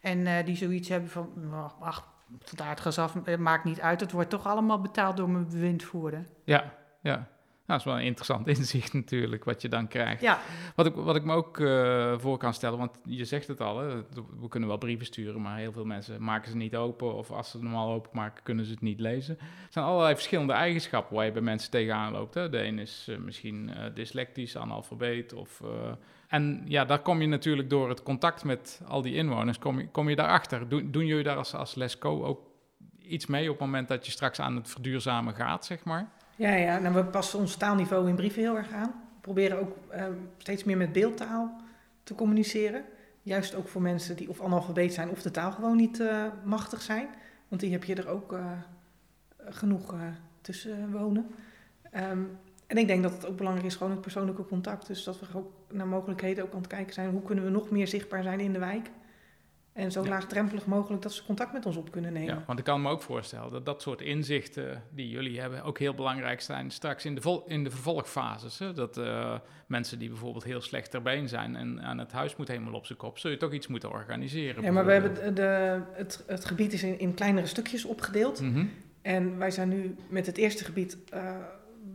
En 0.00 0.44
die 0.44 0.56
zoiets 0.56 0.88
hebben 0.88 1.10
van, 1.10 1.32
"Nou, 1.34 1.70
ach, 1.80 2.08
het 2.50 2.60
aardgas 2.60 2.98
af, 2.98 3.36
maakt 3.38 3.64
niet 3.64 3.80
uit. 3.80 4.00
Het 4.00 4.12
wordt 4.12 4.30
toch 4.30 4.46
allemaal 4.46 4.80
betaald 4.80 5.16
door 5.16 5.30
mijn 5.30 5.48
bewindvoerder. 5.48 6.26
Ja, 6.44 6.74
ja. 7.00 7.28
Nou, 7.66 7.78
dat 7.78 7.86
is 7.86 7.92
wel 7.92 8.02
een 8.02 8.08
interessant 8.08 8.46
inzicht 8.58 8.92
natuurlijk, 8.92 9.44
wat 9.44 9.62
je 9.62 9.68
dan 9.68 9.88
krijgt. 9.88 10.20
Ja, 10.20 10.38
Wat 10.74 10.86
ik, 10.86 10.94
wat 10.94 11.16
ik 11.16 11.24
me 11.24 11.34
ook 11.34 11.60
eh, 11.60 12.18
voor 12.18 12.38
kan 12.38 12.54
stellen, 12.54 12.78
want 12.78 12.98
je 13.04 13.24
zegt 13.24 13.48
het 13.48 13.60
al, 13.60 13.78
hè, 13.78 13.96
we 14.40 14.48
kunnen 14.48 14.68
wel 14.68 14.78
brieven 14.78 15.06
sturen, 15.06 15.42
maar 15.42 15.58
heel 15.58 15.72
veel 15.72 15.84
mensen 15.84 16.22
maken 16.22 16.50
ze 16.50 16.56
niet 16.56 16.76
open. 16.76 17.14
Of 17.14 17.30
als 17.30 17.50
ze 17.50 17.56
het 17.56 17.66
normaal 17.66 17.92
openmaken, 17.92 18.42
kunnen 18.42 18.64
ze 18.64 18.70
het 18.70 18.80
niet 18.80 19.00
lezen. 19.00 19.36
Er 19.38 19.46
zijn 19.70 19.84
allerlei 19.84 20.14
verschillende 20.14 20.52
eigenschappen 20.52 21.16
waar 21.16 21.24
je 21.24 21.32
bij 21.32 21.42
mensen 21.42 21.70
tegenaan 21.70 22.12
loopt. 22.12 22.34
Hè. 22.34 22.48
De 22.48 22.64
een 22.64 22.78
is 22.78 23.06
eh, 23.08 23.16
misschien 23.16 23.74
eh, 23.74 23.94
dyslectisch, 23.94 24.56
analfabeet. 24.56 25.32
Of, 25.32 25.62
en 26.28 26.62
ja, 26.64 26.84
daar 26.84 27.02
kom 27.02 27.20
je 27.20 27.26
natuurlijk 27.26 27.70
door 27.70 27.88
het 27.88 28.02
contact 28.02 28.44
met 28.44 28.82
al 28.88 29.02
die 29.02 29.14
inwoners, 29.14 29.58
kom 29.58 29.78
je, 29.78 29.88
kom 29.88 30.08
je 30.08 30.16
daarachter. 30.16 30.68
Doen, 30.68 30.90
doen 30.90 31.06
jullie 31.06 31.24
daar 31.24 31.36
als, 31.36 31.54
als 31.54 31.74
Lesco 31.74 32.24
ook 32.24 32.40
iets 32.98 33.26
mee 33.26 33.44
op 33.50 33.58
het 33.58 33.66
moment 33.66 33.88
dat 33.88 34.06
je 34.06 34.12
straks 34.12 34.40
aan 34.40 34.56
het 34.56 34.70
verduurzamen 34.70 35.34
gaat, 35.34 35.64
zeg 35.64 35.84
maar? 35.84 36.12
Ja, 36.36 36.54
ja. 36.54 36.78
Nou, 36.78 36.94
we 36.94 37.04
passen 37.04 37.38
ons 37.38 37.56
taalniveau 37.56 38.08
in 38.08 38.14
brieven 38.14 38.42
heel 38.42 38.56
erg 38.56 38.72
aan. 38.72 39.04
We 39.14 39.20
proberen 39.20 39.60
ook 39.60 39.76
eh, 39.88 40.06
steeds 40.38 40.64
meer 40.64 40.76
met 40.76 40.92
beeldtaal 40.92 41.60
te 42.02 42.14
communiceren. 42.14 42.84
Juist 43.22 43.54
ook 43.54 43.68
voor 43.68 43.82
mensen 43.82 44.16
die 44.16 44.28
of 44.28 44.42
analfabeet 44.42 44.94
zijn 44.94 45.10
of 45.10 45.22
de 45.22 45.30
taal 45.30 45.52
gewoon 45.52 45.76
niet 45.76 46.00
eh, 46.00 46.24
machtig 46.44 46.82
zijn. 46.82 47.08
Want 47.48 47.60
die 47.60 47.72
heb 47.72 47.84
je 47.84 47.94
er 47.94 48.08
ook 48.08 48.32
eh, 48.32 48.52
genoeg 49.48 49.94
tussen 50.40 50.90
wonen. 50.92 51.26
Ehm, 51.90 52.22
en 52.66 52.76
ik 52.76 52.86
denk 52.86 53.02
dat 53.02 53.12
het 53.12 53.26
ook 53.26 53.36
belangrijk 53.36 53.66
is, 53.66 53.76
gewoon 53.76 53.92
het 53.92 54.00
persoonlijke 54.00 54.46
contact. 54.46 54.86
Dus 54.86 55.04
dat 55.04 55.20
we 55.20 55.26
ook 55.34 55.52
naar 55.70 55.86
mogelijkheden 55.86 56.44
ook 56.44 56.52
aan 56.52 56.58
het 56.58 56.66
kijken 56.66 56.94
zijn. 56.94 57.10
Hoe 57.10 57.22
kunnen 57.22 57.44
we 57.44 57.50
nog 57.50 57.70
meer 57.70 57.88
zichtbaar 57.88 58.22
zijn 58.22 58.40
in 58.40 58.52
de 58.52 58.58
wijk? 58.58 58.90
En 59.74 59.92
zo 59.92 60.02
Ja. 60.02 60.08
laagdrempelig 60.08 60.66
mogelijk 60.66 61.02
dat 61.02 61.12
ze 61.12 61.24
contact 61.24 61.52
met 61.52 61.66
ons 61.66 61.76
op 61.76 61.90
kunnen 61.90 62.12
nemen. 62.12 62.34
Ja, 62.34 62.42
want 62.46 62.58
ik 62.58 62.64
kan 62.64 62.82
me 62.82 62.90
ook 62.90 63.02
voorstellen 63.02 63.50
dat 63.50 63.66
dat 63.66 63.82
soort 63.82 64.00
inzichten 64.00 64.82
die 64.90 65.08
jullie 65.08 65.40
hebben 65.40 65.62
ook 65.62 65.78
heel 65.78 65.94
belangrijk 65.94 66.40
zijn 66.40 66.70
straks 66.70 67.04
in 67.04 67.14
de, 67.14 67.20
vol- 67.20 67.44
in 67.46 67.64
de 67.64 67.70
vervolgfases. 67.70 68.58
Hè? 68.58 68.72
Dat 68.72 68.96
eh, 68.96 69.38
mensen 69.66 69.98
die 69.98 70.08
bijvoorbeeld 70.08 70.44
heel 70.44 70.60
slecht 70.60 70.90
ter 70.90 71.02
been 71.02 71.28
zijn 71.28 71.56
en 71.56 71.82
aan 71.82 71.98
het 71.98 72.12
huis 72.12 72.36
moet 72.36 72.48
helemaal 72.48 72.72
op 72.72 72.86
zijn 72.86 72.98
kop, 72.98 73.18
zul 73.18 73.30
je 73.30 73.36
toch 73.36 73.52
iets 73.52 73.66
moeten 73.66 73.90
organiseren. 73.90 74.62
Ja, 74.62 74.72
maar 74.72 74.84
we 74.86 74.92
hebben 74.92 75.34
de, 75.34 75.80
het, 75.92 76.24
het 76.26 76.44
gebied 76.44 76.72
is 76.72 76.82
in, 76.82 76.98
in 76.98 77.14
kleinere 77.14 77.46
stukjes 77.46 77.84
opgedeeld. 77.84 78.40
Mhm. 78.40 78.64
En 79.02 79.38
wij 79.38 79.50
zijn 79.50 79.68
nu 79.68 79.94
met 80.08 80.26
het 80.26 80.36
eerste 80.36 80.64
gebied, 80.64 80.98
eh, 81.10 81.36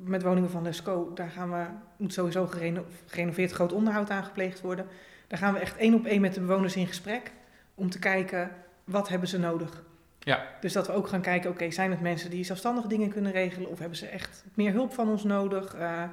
met 0.04 0.24
woningen 0.24 0.50
van 0.50 0.64
Lesco, 0.64 1.12
daar 1.14 1.30
gaan 1.30 1.52
we, 1.52 1.66
moet 1.98 2.14
sowieso 2.14 2.48
gereno- 2.48 2.86
gerenoveerd 3.06 3.52
groot 3.52 3.74
onderhoud 3.74 4.10
aangepleegd 4.10 4.62
worden. 4.62 4.86
Daar 5.28 5.40
gaan 5.40 5.54
we 5.54 5.60
echt 5.60 5.78
één 5.78 5.94
op 5.94 6.06
één 6.06 6.22
met 6.22 6.34
de 6.34 6.40
bewoners 6.40 6.76
in 6.76 6.88
gesprek 6.88 7.32
om 7.80 7.90
te 7.90 8.00
kijken 8.00 8.52
wat 8.84 9.10
hebben 9.10 9.28
ze 9.30 9.40
nodig. 9.40 9.84
Ja. 10.20 10.48
Dus 10.62 10.74
dat 10.74 10.88
we 10.88 10.94
ook 10.94 11.08
gaan 11.08 11.22
kijken, 11.22 11.50
oké, 11.50 11.72
zijn 11.72 11.92
het 11.92 12.02
mensen 12.02 12.30
die 12.30 12.44
zelfstandig 12.44 12.86
dingen 12.86 13.10
kunnen 13.10 13.32
regelen 13.32 13.70
of 13.70 13.80
hebben 13.80 13.98
ze 13.98 14.06
echt 14.08 14.46
meer 14.54 14.72
hulp 14.72 14.94
van 14.94 15.10
ons 15.10 15.24
nodig? 15.24 15.74
Eh, 15.76 16.04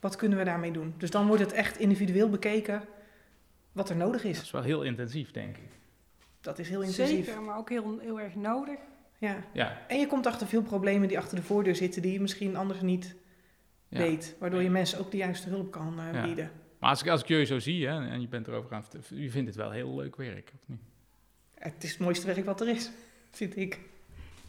wat 0.00 0.16
kunnen 0.16 0.38
we 0.38 0.44
daarmee 0.44 0.72
doen? 0.72 0.94
Dus 0.98 1.10
dan 1.10 1.26
wordt 1.26 1.42
het 1.42 1.52
echt 1.52 1.78
individueel 1.78 2.28
bekeken 2.28 2.82
wat 3.72 3.90
er 3.90 3.96
nodig 3.96 4.22
Dat 4.22 4.30
is. 4.30 4.40
is 4.42 4.50
wel 4.50 4.62
heel 4.62 4.82
intensief, 4.82 5.30
denk 5.30 5.56
ik. 5.56 5.68
Dat 6.40 6.58
is 6.58 6.68
heel 6.68 6.82
intensief. 6.82 7.24
Zeker, 7.24 7.42
maar 7.42 7.58
ook 7.58 7.68
heel, 7.68 7.98
heel 7.98 8.20
erg 8.20 8.34
nodig. 8.34 8.78
Ja. 9.18 9.36
Ja, 9.52 9.78
En 9.88 9.98
je 9.98 10.06
komt 10.06 10.26
achter 10.26 10.46
veel 10.46 10.62
problemen 10.62 11.08
die 11.08 11.18
achter 11.18 11.36
de 11.36 11.42
voordeur 11.42 11.76
zitten 11.76 12.02
die 12.02 12.12
je 12.12 12.20
misschien 12.20 12.56
anders 12.56 12.80
niet 12.80 13.14
ja. 13.88 13.98
weet. 13.98 14.36
Waardoor 14.38 14.62
je 14.62 14.70
mensen 14.70 14.98
ook 14.98 15.10
de 15.10 15.16
juiste 15.16 15.48
hulp 15.48 15.70
kan 15.70 15.98
eh, 16.00 16.12
Ja. 16.12 16.22
bieden. 16.22 16.50
Maar 16.78 16.90
als 16.90 17.02
ik, 17.02 17.08
als 17.08 17.20
ik 17.22 17.28
jullie 17.28 17.46
zo 17.46 17.58
zie 17.58 17.86
hè, 17.86 18.08
en 18.08 18.20
je 18.20 18.28
bent 18.28 18.48
erover 18.48 18.72
aan 18.74 18.84
je 19.08 19.30
vindt 19.30 19.46
het 19.48 19.56
wel 19.56 19.70
heel 19.70 19.94
leuk 19.94 20.16
werk, 20.16 20.52
of 20.54 20.60
niet? 20.66 20.80
Het 21.62 21.84
is 21.84 21.90
het 21.90 22.00
mooiste 22.00 22.26
werk 22.26 22.44
wat 22.44 22.60
er 22.60 22.68
is, 22.68 22.90
vind 23.30 23.56
ik. 23.56 23.80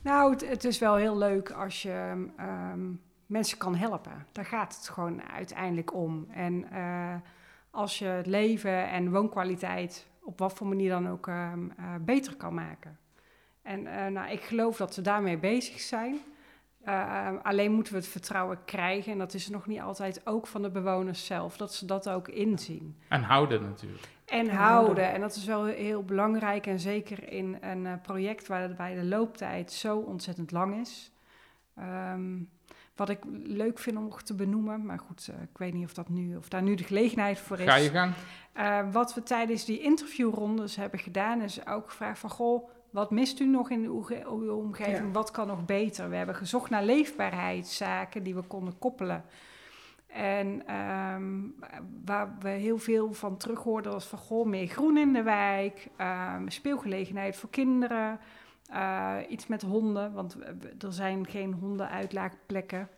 Nou, 0.01 0.45
het, 0.45 0.63
is 0.63 0.79
wel 0.79 0.95
heel 0.95 1.17
leuk 1.17 1.51
als 1.51 1.81
je 1.81 2.27
ehm, 2.37 2.91
mensen 3.25 3.57
kan 3.57 3.75
helpen. 3.75 4.25
Daar 4.31 4.45
gaat 4.45 4.75
het 4.75 4.89
gewoon 4.89 5.21
uiteindelijk 5.21 5.93
om. 5.93 6.27
En 6.31 6.71
eh, 6.71 7.15
als 7.71 7.99
je 7.99 8.05
het 8.05 8.25
leven 8.25 8.89
en 8.89 9.11
woonkwaliteit 9.11 10.07
op 10.21 10.39
wat 10.39 10.53
voor 10.53 10.67
manier 10.67 10.89
dan 10.89 11.09
ook 11.09 11.27
ehm, 11.27 11.69
eh, 11.69 11.95
beter 12.01 12.35
kan 12.35 12.53
maken. 12.53 12.97
En 13.61 13.87
eh, 13.87 14.07
nou, 14.07 14.31
ik 14.31 14.41
geloof 14.41 14.77
dat 14.77 14.95
we 14.95 15.01
daarmee 15.01 15.37
bezig 15.37 15.79
zijn. 15.79 16.19
Eh, 16.83 17.29
alleen 17.43 17.71
moeten 17.71 17.93
we 17.93 17.99
het 17.99 18.07
vertrouwen 18.07 18.57
krijgen. 18.65 19.11
En 19.11 19.17
dat 19.17 19.33
is 19.33 19.49
nog 19.49 19.67
niet 19.67 19.79
altijd 19.79 20.21
ook 20.23 20.47
van 20.47 20.61
de 20.61 20.69
bewoners 20.69 21.25
zelf. 21.25 21.57
Dat 21.57 21.73
ze 21.73 21.85
dat 21.85 22.09
ook 22.09 22.27
inzien. 22.27 22.97
En 23.07 23.21
houden 23.21 23.63
natuurlijk. 23.63 24.07
En 24.25 24.39
En 24.39 24.55
houden. 24.55 25.13
En 25.13 25.21
dat 25.21 25.35
is 25.35 25.45
wel 25.45 25.65
heel 25.65 26.03
belangrijk. 26.03 26.67
En 26.67 26.79
zeker 26.79 27.31
in 27.31 27.57
een 27.61 27.85
eh, 27.85 27.93
project 28.01 28.47
waarbij 28.47 28.95
de 28.95 29.03
looptijd 29.03 29.71
zo 29.71 29.97
ontzettend 29.97 30.51
lang 30.51 30.79
is. 30.79 31.11
Ehm, 31.75 32.37
wat 32.95 33.09
ik 33.09 33.19
leuk 33.43 33.79
vind 33.79 33.97
om 33.97 34.03
nog 34.03 34.21
te 34.21 34.35
benoemen, 34.35 34.85
maar 34.85 34.99
goed, 34.99 35.27
eh, 35.27 35.41
ik 35.41 35.57
weet 35.57 35.73
niet 35.73 35.85
of, 35.85 35.93
dat 35.93 36.09
nu, 36.09 36.35
of 36.35 36.49
daar 36.49 36.63
nu 36.63 36.75
de 36.75 36.83
gelegenheid 36.83 37.39
voor 37.39 37.59
is. 37.59 37.65
Ga 37.65 37.75
je 37.75 37.89
gang. 37.89 38.13
Eh, 38.53 38.79
wat 38.91 39.13
we 39.13 39.23
tijdens 39.23 39.65
die 39.65 39.79
interviewrondes 39.79 40.75
hebben 40.75 40.99
gedaan, 40.99 41.41
is 41.41 41.67
ook 41.67 41.89
gevraagd 41.89 42.19
van... 42.19 42.29
Goh, 42.29 42.69
wat 42.93 43.11
mist 43.11 43.39
u 43.39 43.45
nog 43.45 43.69
in 43.69 43.83
uw, 43.83 44.01
ge- 44.01 44.23
uw 44.29 44.53
omgeving? 44.55 45.05
Ja. 45.05 45.11
Wat 45.11 45.31
kan 45.31 45.47
nog 45.47 45.65
beter? 45.65 46.09
We 46.09 46.15
hebben 46.15 46.35
gezocht 46.35 46.69
naar 46.69 46.83
leefbaarheidszaken 46.83 48.23
die 48.23 48.35
we 48.35 48.41
konden 48.41 48.77
koppelen. 48.77 49.25
En 50.07 50.67
ehm, 50.67 51.31
waar 52.05 52.35
we 52.39 52.49
heel 52.49 52.77
veel 52.77 53.13
van 53.13 53.37
terug 53.37 53.59
hoorden 53.63 53.91
was 53.91 54.05
van... 54.05 54.19
Goh, 54.19 54.45
meer 54.47 54.67
groen 54.67 54.97
in 54.97 55.13
de 55.13 55.23
wijk, 55.23 55.87
ehm, 55.97 56.47
speelgelegenheid 56.49 57.35
voor 57.35 57.49
kinderen... 57.49 58.19
eh, 58.69 59.17
iets 59.29 59.47
met 59.47 59.61
honden, 59.61 60.13
want 60.13 60.37
er 60.83 60.93
zijn 60.93 61.27
geen 61.27 61.53
hondenuitlaatplekken. 61.53 62.89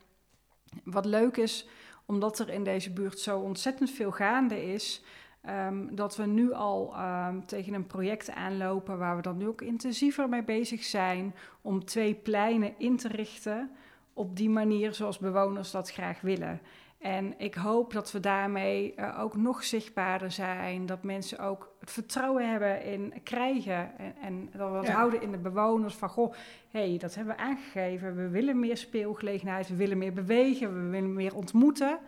Wat 0.83 1.05
leuk 1.05 1.37
is, 1.37 1.67
omdat 2.05 2.39
er 2.39 2.49
in 2.49 2.63
deze 2.63 2.91
buurt 2.93 3.19
zo 3.19 3.39
ontzettend 3.39 3.91
veel 3.91 4.11
gaande 4.11 4.73
is, 4.73 5.03
ehm, 5.45 5.95
dat 5.95 6.15
we 6.15 6.25
nu 6.25 6.53
al 6.53 6.93
ehm, 6.93 7.39
tegen 7.45 7.73
een 7.73 7.87
project 7.87 8.31
aanlopen 8.31 8.97
waar 8.97 9.15
we 9.15 9.21
dan 9.21 9.37
nu 9.37 9.47
ook 9.47 9.61
intensiever 9.61 10.29
mee 10.29 10.43
bezig 10.43 10.83
zijn 10.83 11.35
om 11.61 11.85
twee 11.85 12.13
pleinen 12.13 12.73
in 12.77 12.97
te 12.97 13.07
richten 13.07 13.69
op 14.13 14.35
die 14.35 14.49
manier 14.49 14.93
zoals 14.93 15.17
bewoners 15.19 15.71
dat 15.71 15.91
graag 15.91 16.21
willen. 16.21 16.61
En 16.97 17.33
ik 17.37 17.55
hoop 17.55 17.93
dat 17.93 18.11
we 18.11 18.19
daarmee 18.19 18.93
eh, 18.95 19.19
ook 19.19 19.35
nog 19.35 19.63
zichtbaarder 19.63 20.31
zijn, 20.31 20.85
dat 20.85 21.03
mensen 21.03 21.39
ook 21.39 21.75
het 21.79 21.91
vertrouwen 21.91 22.49
hebben 22.49 22.83
in 22.83 23.13
krijgen 23.23 23.97
en, 23.97 24.15
en 24.21 24.49
dat 24.57 24.71
we 24.71 24.87
Ja. 24.87 24.93
houden 24.93 25.21
in 25.21 25.31
de 25.31 25.37
bewoners 25.37 25.93
van 25.93 26.09
goh, 26.09 26.33
hé, 26.71 26.89
hey, 26.89 26.97
dat 26.97 27.15
hebben 27.15 27.35
we 27.35 27.41
aangegeven. 27.41 28.15
We 28.15 28.29
willen 28.29 28.59
meer 28.59 28.77
speelgelegenheid, 28.77 29.67
we 29.67 29.75
willen 29.75 29.97
meer 29.97 30.13
bewegen, 30.13 30.83
we 30.83 30.89
willen 30.89 31.13
meer 31.13 31.35
ontmoeten. 31.35 31.99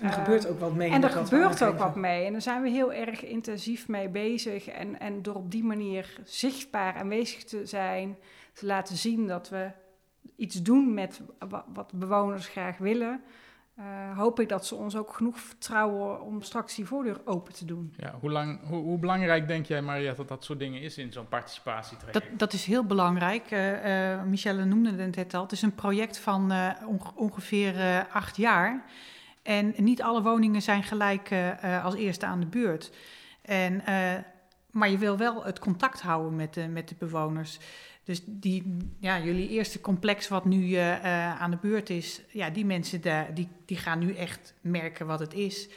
En 0.00 0.06
er 0.06 0.12
Eh, 0.12 0.18
gebeurt 0.24 0.46
ook 0.48 0.60
wat 0.60 0.74
mee. 0.74 0.90
en 0.90 1.02
er 1.02 1.10
gebeurt 1.10 1.62
ook 1.64 1.78
wat 1.78 1.96
mee. 1.96 2.24
En 2.26 2.32
daar 2.32 2.42
zijn 2.42 2.62
we 2.62 2.68
heel 2.70 2.92
erg 2.92 3.24
intensief 3.24 3.88
mee 3.88 4.08
bezig. 4.08 4.68
En, 4.68 5.00
en 5.00 5.22
door 5.22 5.34
op 5.34 5.50
die 5.50 5.64
manier 5.64 6.20
zichtbaar 6.24 6.94
aanwezig 6.94 7.44
te 7.44 7.66
zijn, 7.66 8.16
te 8.52 8.66
laten 8.66 8.96
zien 8.96 9.26
dat 9.26 9.48
we 9.48 9.70
iets 10.36 10.62
doen 10.62 10.94
met 10.94 11.20
wa- 11.48 11.64
wat 11.74 11.92
bewoners 11.94 12.46
graag 12.48 12.78
willen, 12.78 13.20
eh, 13.74 13.84
hoop 14.18 14.40
ik 14.40 14.48
dat 14.48 14.66
ze 14.66 14.74
ons 14.74 14.96
ook 14.96 15.12
genoeg 15.12 15.38
vertrouwen 15.40 16.22
om 16.22 16.42
straks 16.42 16.74
die 16.74 16.84
voordeur 16.86 17.20
open 17.24 17.52
te 17.54 17.64
doen. 17.64 17.94
Ja, 17.96 18.14
hoe, 18.20 18.30
lang, 18.30 18.60
hoe, 18.68 18.82
hoe 18.82 18.98
belangrijk 18.98 19.46
denk 19.48 19.66
jij, 19.66 19.82
Maria, 19.82 20.12
dat 20.12 20.28
dat 20.28 20.44
soort 20.44 20.58
dingen 20.58 20.80
is 20.80 20.98
in 20.98 21.12
zo'n 21.12 21.28
participatietraject? 21.28 22.12
Dat, 22.30 22.38
dat 22.38 22.52
is 22.52 22.64
heel 22.64 22.84
belangrijk. 22.84 23.50
Eh, 23.50 24.12
eh, 24.12 24.22
Michelle 24.24 24.64
noemde 24.64 24.92
het 25.02 25.16
net 25.16 25.34
al. 25.34 25.42
Het 25.42 25.52
is 25.52 25.62
een 25.62 25.74
project 25.74 26.18
van 26.18 26.50
eh, 26.52 26.68
onge- 26.86 27.12
ongeveer 27.14 27.78
eh, 27.80 28.00
acht 28.12 28.36
jaar. 28.36 28.84
En 29.42 29.74
niet 29.76 30.02
alle 30.02 30.22
woningen 30.22 30.62
zijn 30.62 30.82
gelijk 30.82 31.30
eh, 31.30 31.76
eh, 31.76 31.84
als 31.84 31.94
eerste 31.94 32.26
aan 32.26 32.40
de 32.40 32.46
beurt. 32.46 32.90
En, 33.42 33.86
eh, 33.86 34.14
maar 34.70 34.90
je 34.90 34.98
wil 34.98 35.16
wel 35.16 35.44
het 35.44 35.58
contact 35.58 36.00
houden 36.00 36.36
met 36.36 36.54
de, 36.54 36.68
met 36.68 36.88
de 36.88 36.94
bewoners. 36.98 37.58
Dus 38.04 38.22
die, 38.26 38.76
ja, 38.98 39.20
jullie 39.20 39.48
eerste 39.48 39.80
complex 39.80 40.28
wat 40.28 40.44
nu 40.44 40.74
eh, 40.74 41.40
aan 41.40 41.50
de 41.50 41.58
beurt 41.60 41.90
is, 41.90 42.22
ja, 42.28 42.50
die 42.50 42.64
mensen 42.64 43.00
daar, 43.00 43.34
die, 43.34 43.48
die 43.66 43.76
gaan 43.76 43.98
nu 43.98 44.14
echt 44.14 44.54
merken 44.60 45.06
wat 45.06 45.20
het 45.20 45.34
is. 45.34 45.68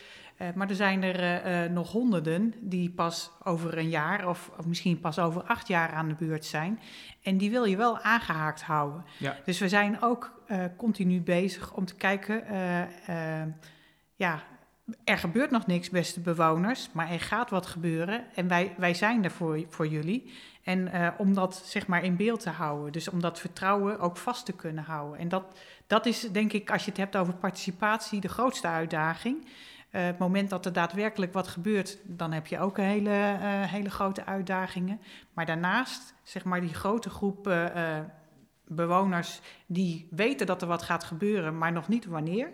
Maar 0.56 0.70
er 0.70 0.76
zijn 0.76 1.04
er 1.04 1.72
nog 1.72 1.92
honderden 1.92 2.54
die 2.60 2.90
pas 2.90 3.32
over 3.44 3.78
een 3.78 3.90
jaar 3.90 4.28
of, 4.28 4.52
of 4.58 4.66
misschien 4.66 5.00
pas 5.00 5.20
over 5.20 5.44
acht 5.44 5.68
jaar 5.68 5.90
aan 5.90 6.08
de 6.08 6.16
beurt 6.16 6.46
zijn. 6.46 6.80
En 7.22 7.38
die 7.38 7.50
wil 7.50 7.66
je 7.66 7.78
wel 7.78 8.00
aangehaakt 8.00 8.62
houden. 8.62 9.06
Ja. 9.20 9.38
Dus 9.46 9.60
we 9.60 9.70
zijn 9.70 10.02
ook 10.02 10.43
eh, 10.54 10.64
continu 10.78 11.22
bezig 11.22 11.74
om 11.74 11.86
te 11.86 11.96
kijken, 11.96 12.48
eh, 12.48 13.42
eh, 13.42 13.48
ja, 14.16 14.44
er 15.04 15.18
gebeurt 15.18 15.52
nog 15.52 15.68
niks, 15.68 15.90
beste 15.90 16.20
bewoners, 16.20 16.90
maar 16.92 17.12
er 17.12 17.20
gaat 17.20 17.50
wat 17.50 17.66
gebeuren 17.66 18.26
en 18.36 18.48
wij, 18.48 18.74
wij 18.78 18.94
zijn 18.94 19.24
er 19.24 19.32
voor, 19.32 19.66
voor 19.70 19.88
jullie. 19.88 20.34
En 20.64 20.92
om 21.18 21.34
dat 21.34 21.62
zeg 21.66 21.88
maar 21.88 22.04
in 22.04 22.16
beeld 22.16 22.40
te 22.40 22.50
houden, 22.50 22.92
dus 22.92 23.08
om 23.08 23.22
dat 23.22 23.40
vertrouwen 23.40 24.00
ook 24.00 24.18
vast 24.18 24.46
te 24.46 24.54
kunnen 24.54 24.84
houden. 24.84 25.20
En 25.20 25.30
dat, 25.30 25.60
dat 25.88 26.06
is 26.06 26.32
denk 26.32 26.54
ik, 26.54 26.72
als 26.72 26.84
je 26.84 26.90
het 26.90 27.00
hebt 27.00 27.16
over 27.16 27.34
participatie, 27.34 28.22
de 28.22 28.30
grootste 28.30 28.68
uitdaging. 28.68 29.48
Het 29.90 30.18
moment 30.18 30.50
dat 30.50 30.66
er 30.66 30.74
daadwerkelijk 30.74 31.34
wat 31.34 31.48
gebeurt, 31.48 31.98
dan 32.04 32.32
heb 32.32 32.48
je 32.48 32.60
ook 32.60 32.78
hele, 32.78 33.38
hele 33.68 33.90
grote 33.90 34.26
uitdagingen. 34.26 35.02
Maar 35.34 35.46
daarnaast, 35.46 36.14
zeg 36.24 36.44
maar, 36.44 36.62
die 36.62 36.74
grote 36.74 37.10
groep 37.10 37.48
bewoners 38.68 39.40
die 39.66 40.08
weten 40.10 40.46
dat 40.48 40.62
er 40.62 40.68
wat 40.68 40.84
gaat 40.84 41.04
gebeuren, 41.04 41.58
maar 41.58 41.72
nog 41.72 41.88
niet 41.88 42.06
wanneer. 42.06 42.52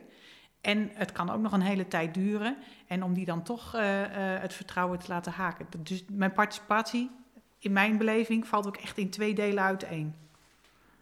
En 0.61 0.89
het 0.93 1.11
kan 1.11 1.29
ook 1.29 1.41
nog 1.41 1.51
een 1.51 1.61
hele 1.61 1.87
tijd 1.87 2.13
duren. 2.13 2.57
En 2.87 3.03
om 3.03 3.13
die 3.13 3.25
dan 3.25 3.43
toch 3.43 3.75
eh, 3.75 4.03
eh, 4.35 4.41
het 4.41 4.53
vertrouwen 4.53 4.99
te 4.99 5.05
laten 5.07 5.31
haken. 5.31 5.65
Dus 5.79 6.03
mijn 6.11 6.33
participatie, 6.33 7.11
in 7.59 7.71
mijn 7.71 7.97
beleving, 7.97 8.47
valt 8.47 8.67
ook 8.67 8.77
echt 8.77 8.97
in 8.97 9.09
twee 9.09 9.33
delen 9.33 9.63
uiteen. 9.63 10.15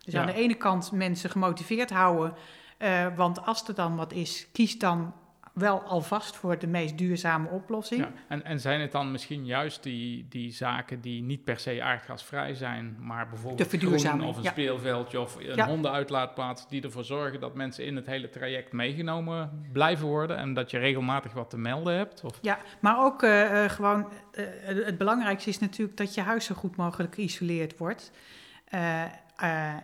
Dus 0.04 0.14
Ja. 0.14 0.20
aan 0.22 0.26
de 0.28 0.34
ene 0.34 0.56
kant 0.56 0.92
mensen 0.92 1.30
gemotiveerd 1.30 1.90
houden. 1.90 2.34
eh, 2.78 3.08
want 3.16 3.46
als 3.46 3.68
er 3.68 3.76
dan 3.76 3.96
wat 3.96 4.14
is, 4.14 4.48
kies 4.52 4.80
dan 4.80 5.14
wel 5.58 5.82
alvast 5.82 6.36
voor 6.36 6.60
de 6.60 6.68
meest 6.68 6.98
duurzame 6.98 7.50
oplossing. 7.50 8.02
Ja, 8.02 8.12
en, 8.28 8.44
en 8.46 8.60
zijn 8.60 8.82
het 8.82 8.92
dan 8.92 9.12
misschien 9.12 9.46
juist 9.46 9.84
die, 9.84 10.26
die 10.30 10.52
zaken 10.52 11.02
die 11.02 11.24
niet 11.24 11.44
per 11.44 11.60
se 11.60 11.84
aardgasvrij 11.84 12.54
zijn, 12.54 12.98
maar 13.00 13.30
bijvoorbeeld 13.30 13.70
groen 13.78 14.24
of 14.24 14.38
een 14.38 14.44
ja. 14.44 14.52
speelveldje 14.52 15.20
of 15.20 15.36
een 15.36 15.56
Ja. 15.56 15.68
hondenuitlaatplaats, 15.68 16.68
die 16.68 16.82
ervoor 16.82 17.04
zorgen 17.04 17.40
dat 17.40 17.56
mensen 17.56 17.86
in 17.86 17.96
het 17.96 18.06
hele 18.06 18.30
traject 18.30 18.72
meegenomen 18.72 19.66
blijven 19.72 20.08
worden 20.08 20.38
en 20.38 20.54
dat 20.54 20.72
je 20.72 20.78
regelmatig 20.78 21.34
wat 21.34 21.50
te 21.50 21.58
melden 21.58 21.96
hebt? 21.96 22.24
Of, 22.24 22.40
Ja, 22.42 22.58
maar 22.80 23.06
ook 23.06 23.24
eh, 23.24 23.64
eh, 23.64 23.72
gewoon, 23.72 24.08
eh, 24.32 24.46
het 24.64 24.98
belangrijkste 24.98 25.50
is 25.50 25.60
natuurlijk 25.60 25.98
dat 25.98 26.14
je 26.14 26.22
huis 26.22 26.46
zo 26.46 26.56
goed 26.56 26.76
mogelijk 26.76 27.16
geïsoleerd 27.16 27.78
wordt. 27.78 28.12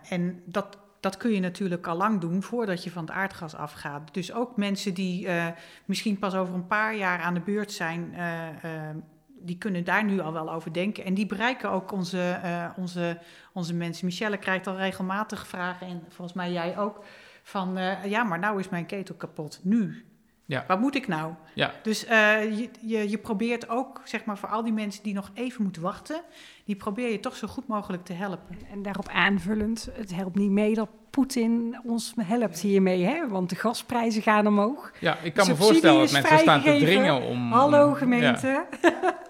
En 0.08 0.42
dat, 0.44 0.78
dat 1.04 1.16
kun 1.16 1.30
je 1.30 1.40
natuurlijk 1.40 1.86
al 1.86 1.96
lang 1.96 2.20
doen 2.20 2.42
voordat 2.42 2.84
je 2.84 2.90
van 2.90 3.04
het 3.04 3.14
aardgas 3.14 3.54
afgaat. 3.54 4.14
Dus 4.14 4.32
ook 4.32 4.56
mensen 4.56 4.94
die 4.94 5.26
eh, 5.26 5.46
misschien 5.84 6.18
pas 6.18 6.34
over 6.34 6.54
een 6.54 6.66
paar 6.66 6.96
jaar 6.96 7.20
aan 7.20 7.34
de 7.34 7.40
beurt 7.40 7.72
zijn, 7.72 8.14
eh, 8.14 8.48
eh, 8.48 8.96
die 9.26 9.58
kunnen 9.58 9.84
daar 9.84 10.04
nu 10.04 10.20
al 10.20 10.32
wel 10.32 10.52
over 10.52 10.72
denken. 10.72 11.04
En 11.04 11.14
die 11.14 11.26
bereiken 11.26 11.70
ook 11.70 11.92
onze, 11.92 12.40
onze, 12.76 13.18
onze 13.52 13.74
mensen. 13.74 14.06
Michelle 14.06 14.36
krijgt 14.36 14.66
al 14.66 14.76
regelmatig 14.76 15.46
vragen, 15.46 15.86
en 15.86 16.02
volgens 16.08 16.36
mij 16.36 16.52
jij 16.52 16.78
ook, 16.78 17.04
van 17.42 17.78
ja, 18.04 18.24
maar 18.24 18.38
nou 18.38 18.58
is 18.58 18.68
mijn 18.68 18.86
ketel 18.86 19.14
kapot. 19.14 19.60
Nu. 19.62 20.04
Ja. 20.46 20.64
Wat 20.68 20.80
moet 20.80 20.94
ik 20.94 21.08
nou? 21.08 21.32
Ja. 21.54 21.72
Dus 21.82 22.04
uh, 22.04 22.10
je, 22.58 22.70
je, 22.80 23.10
je, 23.10 23.18
probeert 23.18 23.68
ook, 23.68 24.00
zeg 24.04 24.24
maar, 24.24 24.38
voor 24.38 24.48
al 24.48 24.62
die 24.62 24.72
mensen 24.72 25.02
die 25.02 25.14
nog 25.14 25.30
even 25.34 25.62
moeten 25.62 25.82
wachten, 25.82 26.20
die 26.64 26.76
probeer 26.76 27.10
je 27.10 27.20
toch 27.20 27.36
zo 27.36 27.48
goed 27.48 27.66
mogelijk 27.66 28.04
te 28.04 28.12
helpen. 28.12 28.58
En 28.70 28.82
daarop 28.82 29.08
aanvullend, 29.08 29.88
het 29.92 30.14
helpt 30.14 30.36
niet 30.36 30.50
mee 30.50 30.74
dat 30.74 30.88
Poetin 31.10 31.80
ons 31.84 32.14
helpt 32.20 32.60
hiermee, 32.60 33.04
hè? 33.04 33.28
want 33.28 33.50
de 33.50 33.56
gasprijzen 33.56 34.22
gaan 34.22 34.46
omhoog. 34.46 34.92
Ja, 35.00 35.18
ik 35.22 35.34
kan 35.34 35.46
me 35.46 35.56
voorstellen 35.56 36.00
dat 36.00 36.12
mensen 36.12 36.38
staan 36.38 36.62
te 36.62 36.78
dringen 36.78 37.22
om... 37.22 37.52
Hallo 37.52 37.92
gemeente, 37.92 38.46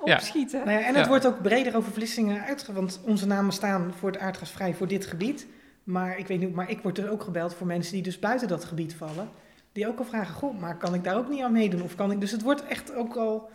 ja. 0.05 0.15
opschieten. 0.15 0.59
Nou 0.59 0.71
ja, 0.71 0.87
en 0.87 0.95
het 0.95 1.07
wordt 1.07 1.27
ook 1.27 1.43
breder 1.43 1.77
over 1.77 1.93
Vlissingen 1.93 2.43
uitge... 2.43 2.73
want 2.73 3.01
onze 3.05 3.27
namen 3.27 3.53
staan 3.53 3.93
voor 3.99 4.11
het 4.11 4.21
aardgasvrij 4.21 4.75
voor 4.75 4.89
dit 4.89 5.07
gebied. 5.07 5.47
Maar 5.85 6.19
ik 6.19 6.27
weet 6.27 6.41
niet, 6.41 6.55
maar 6.55 6.71
ik 6.71 6.83
word 6.83 6.99
er 6.99 7.11
ook 7.11 7.23
gebeld 7.23 7.55
voor 7.55 7.67
mensen 7.67 7.93
die 7.93 8.03
dus 8.03 8.19
buiten 8.19 8.49
dat 8.49 8.65
gebied 8.65 8.95
vallen. 8.95 9.29
Die 9.75 9.89
ook 9.89 9.99
al 9.99 10.05
vragen, 10.05 10.35
goh, 10.35 10.61
maar 10.61 10.77
kan 10.77 10.95
ik 10.95 11.05
daar 11.05 11.17
ook 11.17 11.29
niet 11.29 11.43
aan 11.43 11.53
meedoen? 11.53 11.83
Of 11.83 11.95
kan 11.95 12.11
ik... 12.11 12.21
Dus 12.21 12.31
het 12.31 12.43
wordt 12.43 12.67
echt 12.67 12.95
ook 12.95 13.17
al... 13.17 13.51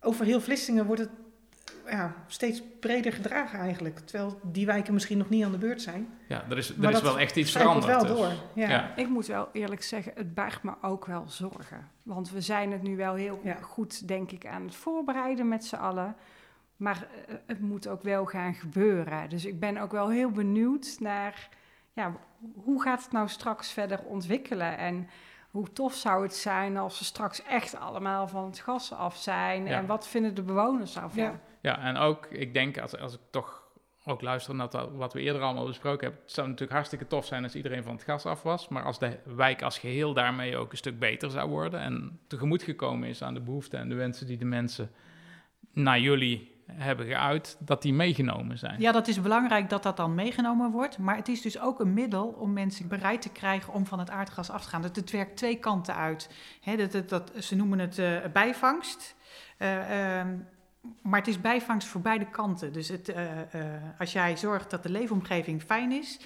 Over 0.00 0.24
heel 0.24 0.40
Vlissingen 0.40 0.86
wordt 0.86 1.00
het 1.00 1.10
ja, 1.88 2.14
steeds 2.26 2.62
breder 2.80 3.12
gedragen 3.12 3.58
eigenlijk. 3.58 3.98
Terwijl 3.98 4.40
die 4.42 4.66
wijken 4.66 4.94
misschien 4.94 5.18
nog 5.18 5.28
niet 5.28 5.44
aan 5.44 5.52
de 5.52 5.58
beurt 5.58 5.82
zijn. 5.82 6.08
Ja, 6.28 6.44
er 6.50 6.58
is, 6.58 6.76
er 6.76 6.90
is 6.90 7.02
wel 7.02 7.18
echt 7.18 7.36
iets 7.36 7.52
veranderd. 7.52 7.86
wel 7.86 8.00
dus. 8.00 8.08
door. 8.08 8.32
Ja. 8.54 8.96
Ik 8.96 9.08
moet 9.08 9.26
wel 9.26 9.48
eerlijk 9.52 9.82
zeggen, 9.82 10.12
het 10.14 10.34
baart 10.34 10.62
me 10.62 10.72
ook 10.82 11.06
wel 11.06 11.24
zorgen. 11.28 11.90
Want 12.02 12.30
we 12.30 12.40
zijn 12.40 12.72
het 12.72 12.82
nu 12.82 12.96
wel 12.96 13.14
heel 13.14 13.40
goed, 13.60 14.08
denk 14.08 14.30
ik, 14.30 14.46
aan 14.46 14.64
het 14.64 14.74
voorbereiden 14.74 15.48
met 15.48 15.64
z'n 15.64 15.76
allen. 15.76 16.16
Maar 16.76 17.06
eh, 17.26 17.34
het 17.46 17.60
moet 17.60 17.88
ook 17.88 18.02
wel 18.02 18.24
gaan 18.24 18.54
gebeuren. 18.54 19.28
Dus 19.28 19.44
ik 19.44 19.60
ben 19.60 19.76
ook 19.76 19.92
wel 19.92 20.08
heel 20.08 20.30
benieuwd 20.30 20.96
naar... 20.98 21.48
Ja, 21.92 22.12
hoe 22.54 22.82
gaat 22.82 23.02
het 23.02 23.12
nou 23.12 23.28
straks 23.28 23.70
verder 23.70 24.00
ontwikkelen? 24.04 24.78
En 24.78 25.08
hoe 25.56 25.72
tof 25.72 25.94
zou 25.94 26.22
het 26.22 26.34
zijn 26.34 26.76
als 26.76 26.98
we 26.98 27.04
straks 27.04 27.42
echt 27.42 27.76
allemaal 27.76 28.28
van 28.28 28.44
het 28.44 28.58
gas 28.58 28.92
af 28.92 29.16
zijn? 29.16 29.66
En 29.66 29.86
wat 29.86 30.08
vinden 30.08 30.34
de 30.34 30.42
bewoners 30.42 30.92
daarvan? 30.92 31.22
Ja. 31.22 31.40
Ja, 31.60 31.78
en 31.78 31.96
ook, 31.96 32.26
ik 32.26 32.54
denk, 32.54 32.78
als, 32.78 32.98
als 32.98 33.14
ik 33.14 33.20
toch 33.30 33.62
ook 34.04 34.22
luister 34.22 34.54
naar 34.54 34.96
wat 34.96 35.12
we 35.12 35.20
eerder 35.20 35.42
allemaal 35.42 35.66
besproken 35.66 36.04
hebben, 36.04 36.20
het 36.22 36.32
zou 36.32 36.46
natuurlijk 36.46 36.74
hartstikke 36.74 37.06
tof 37.06 37.26
zijn 37.26 37.42
als 37.42 37.54
iedereen 37.54 37.82
van 37.82 37.94
het 37.94 38.02
gas 38.04 38.26
af 38.26 38.42
was, 38.42 38.68
maar 38.68 38.82
als 38.82 38.98
de 38.98 39.18
wijk 39.24 39.62
als 39.62 39.78
geheel 39.78 40.12
daarmee 40.12 40.56
ook 40.56 40.70
een 40.70 40.76
stuk 40.76 40.98
beter 40.98 41.30
zou 41.30 41.50
worden 41.50 41.80
en 41.80 42.20
tegemoet 42.26 42.62
gekomen 42.62 43.08
is 43.08 43.22
aan 43.22 43.34
de 43.34 43.40
behoeften 43.40 43.78
en 43.78 43.88
de 43.88 43.94
wensen 43.94 44.26
die 44.26 44.38
de 44.38 44.44
mensen 44.44 44.90
naar 45.72 46.00
jullie 46.00 46.55
hebben 46.72 47.06
geuit, 47.06 47.56
dat 47.58 47.82
die 47.82 47.94
meegenomen 47.94 48.58
zijn. 48.58 48.80
Ja, 48.80 48.92
dat 48.92 49.08
is 49.08 49.20
belangrijk 49.20 49.70
dat 49.70 49.82
dat 49.82 49.96
dan 49.96 50.14
meegenomen 50.14 50.70
wordt. 50.70 50.98
Maar 50.98 51.16
het 51.16 51.28
is 51.28 51.40
dus 51.40 51.60
ook 51.60 51.80
een 51.80 51.94
middel 51.94 52.26
om 52.26 52.52
mensen 52.52 52.88
bereid 52.88 53.22
te 53.22 53.28
krijgen 53.28 53.72
om 53.72 53.86
van 53.86 53.98
het 53.98 54.10
aardgas 54.10 54.50
af 54.50 54.62
te 54.62 54.68
gaan. 54.68 54.82
Het, 54.82 55.10
werkt 55.10 55.36
twee 55.36 55.56
kanten 55.56 55.94
uit. 55.94 56.30
dat, 56.90 57.08
dat, 57.08 57.32
ze 57.38 57.56
noemen 57.56 57.78
het 57.78 57.98
uh, 57.98 58.16
bijvangst. 58.32 59.14
Uh, 59.58 59.68
maar 61.02 61.18
het 61.18 61.28
is 61.28 61.40
bijvangst 61.40 61.88
voor 61.88 62.00
beide 62.00 62.30
kanten. 62.30 62.72
Dus 62.72 62.88
het, 62.88 63.08
uh, 63.08 63.16
als 63.98 64.12
jij 64.12 64.36
zorgt 64.36 64.70
dat 64.70 64.82
de 64.82 64.90
leefomgeving 64.90 65.62
fijn 65.62 65.92
is, 65.92 66.20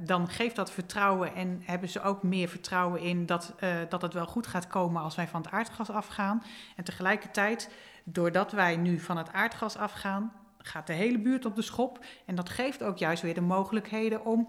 dan 0.00 0.28
geeft 0.28 0.56
dat 0.56 0.70
vertrouwen 0.70 1.34
en 1.34 1.62
hebben 1.64 1.88
ze 1.88 2.02
ook 2.02 2.22
meer 2.22 2.48
vertrouwen 2.48 3.00
in 3.00 3.26
dat, 3.26 3.54
dat 3.88 4.02
het 4.02 4.12
wel 4.12 4.26
goed 4.26 4.46
gaat 4.46 4.66
komen 4.66 5.02
als 5.02 5.14
wij 5.14 5.28
van 5.28 5.42
het 5.42 5.50
aardgas 5.50 5.90
afgaan. 5.90 6.42
En 6.76 6.84
tegelijkertijd, 6.84 7.70
doordat 8.04 8.52
wij 8.52 8.76
nu 8.76 8.98
van 8.98 9.16
het 9.16 9.32
aardgas 9.32 9.76
afgaan, 9.76 10.32
gaat 10.58 10.86
de 10.86 10.92
hele 10.92 11.18
buurt 11.18 11.44
op 11.44 11.56
de 11.56 11.62
schop. 11.62 12.04
En 12.26 12.34
dat 12.34 12.48
geeft 12.48 12.82
ook 12.82 12.98
juist 12.98 13.22
weer 13.22 13.34
de 13.34 13.40
mogelijkheden 13.40 14.24
om 14.24 14.48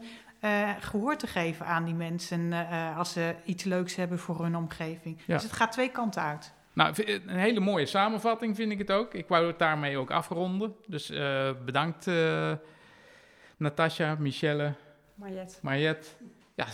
gehoor 0.79 1.15
te 1.15 1.27
geven 1.27 1.65
aan 1.65 1.85
die 1.85 1.93
mensen 1.93 2.53
als 2.95 3.11
ze 3.11 3.35
iets 3.45 3.63
leuks 3.63 3.95
hebben 3.95 4.19
voor 4.19 4.43
hun 4.43 4.55
omgeving. 4.55 5.17
Ja. 5.25 5.33
Dus 5.33 5.43
het 5.43 5.53
gaat 5.53 5.71
twee 5.71 5.89
kanten 5.89 6.21
uit. 6.21 6.53
Nou, 6.75 6.93
een 7.05 7.37
hele 7.37 7.59
mooie 7.59 7.85
samenvatting 7.85 8.55
vind 8.55 8.71
ik 8.71 8.77
het 8.77 8.91
ook. 8.91 9.13
Ik 9.13 9.27
wou 9.27 9.47
het 9.47 9.59
daarmee 9.59 9.97
ook 9.97 10.11
afronden. 10.11 10.75
Dus 10.87 11.11
uh, 11.11 11.51
bedankt 11.65 12.07
uh, 12.07 12.51
Natasja, 13.57 14.15
Michelle, 14.19 14.73
Mariette. 15.15 15.55
Mariette. 15.61 16.07
Ja, 16.55 16.65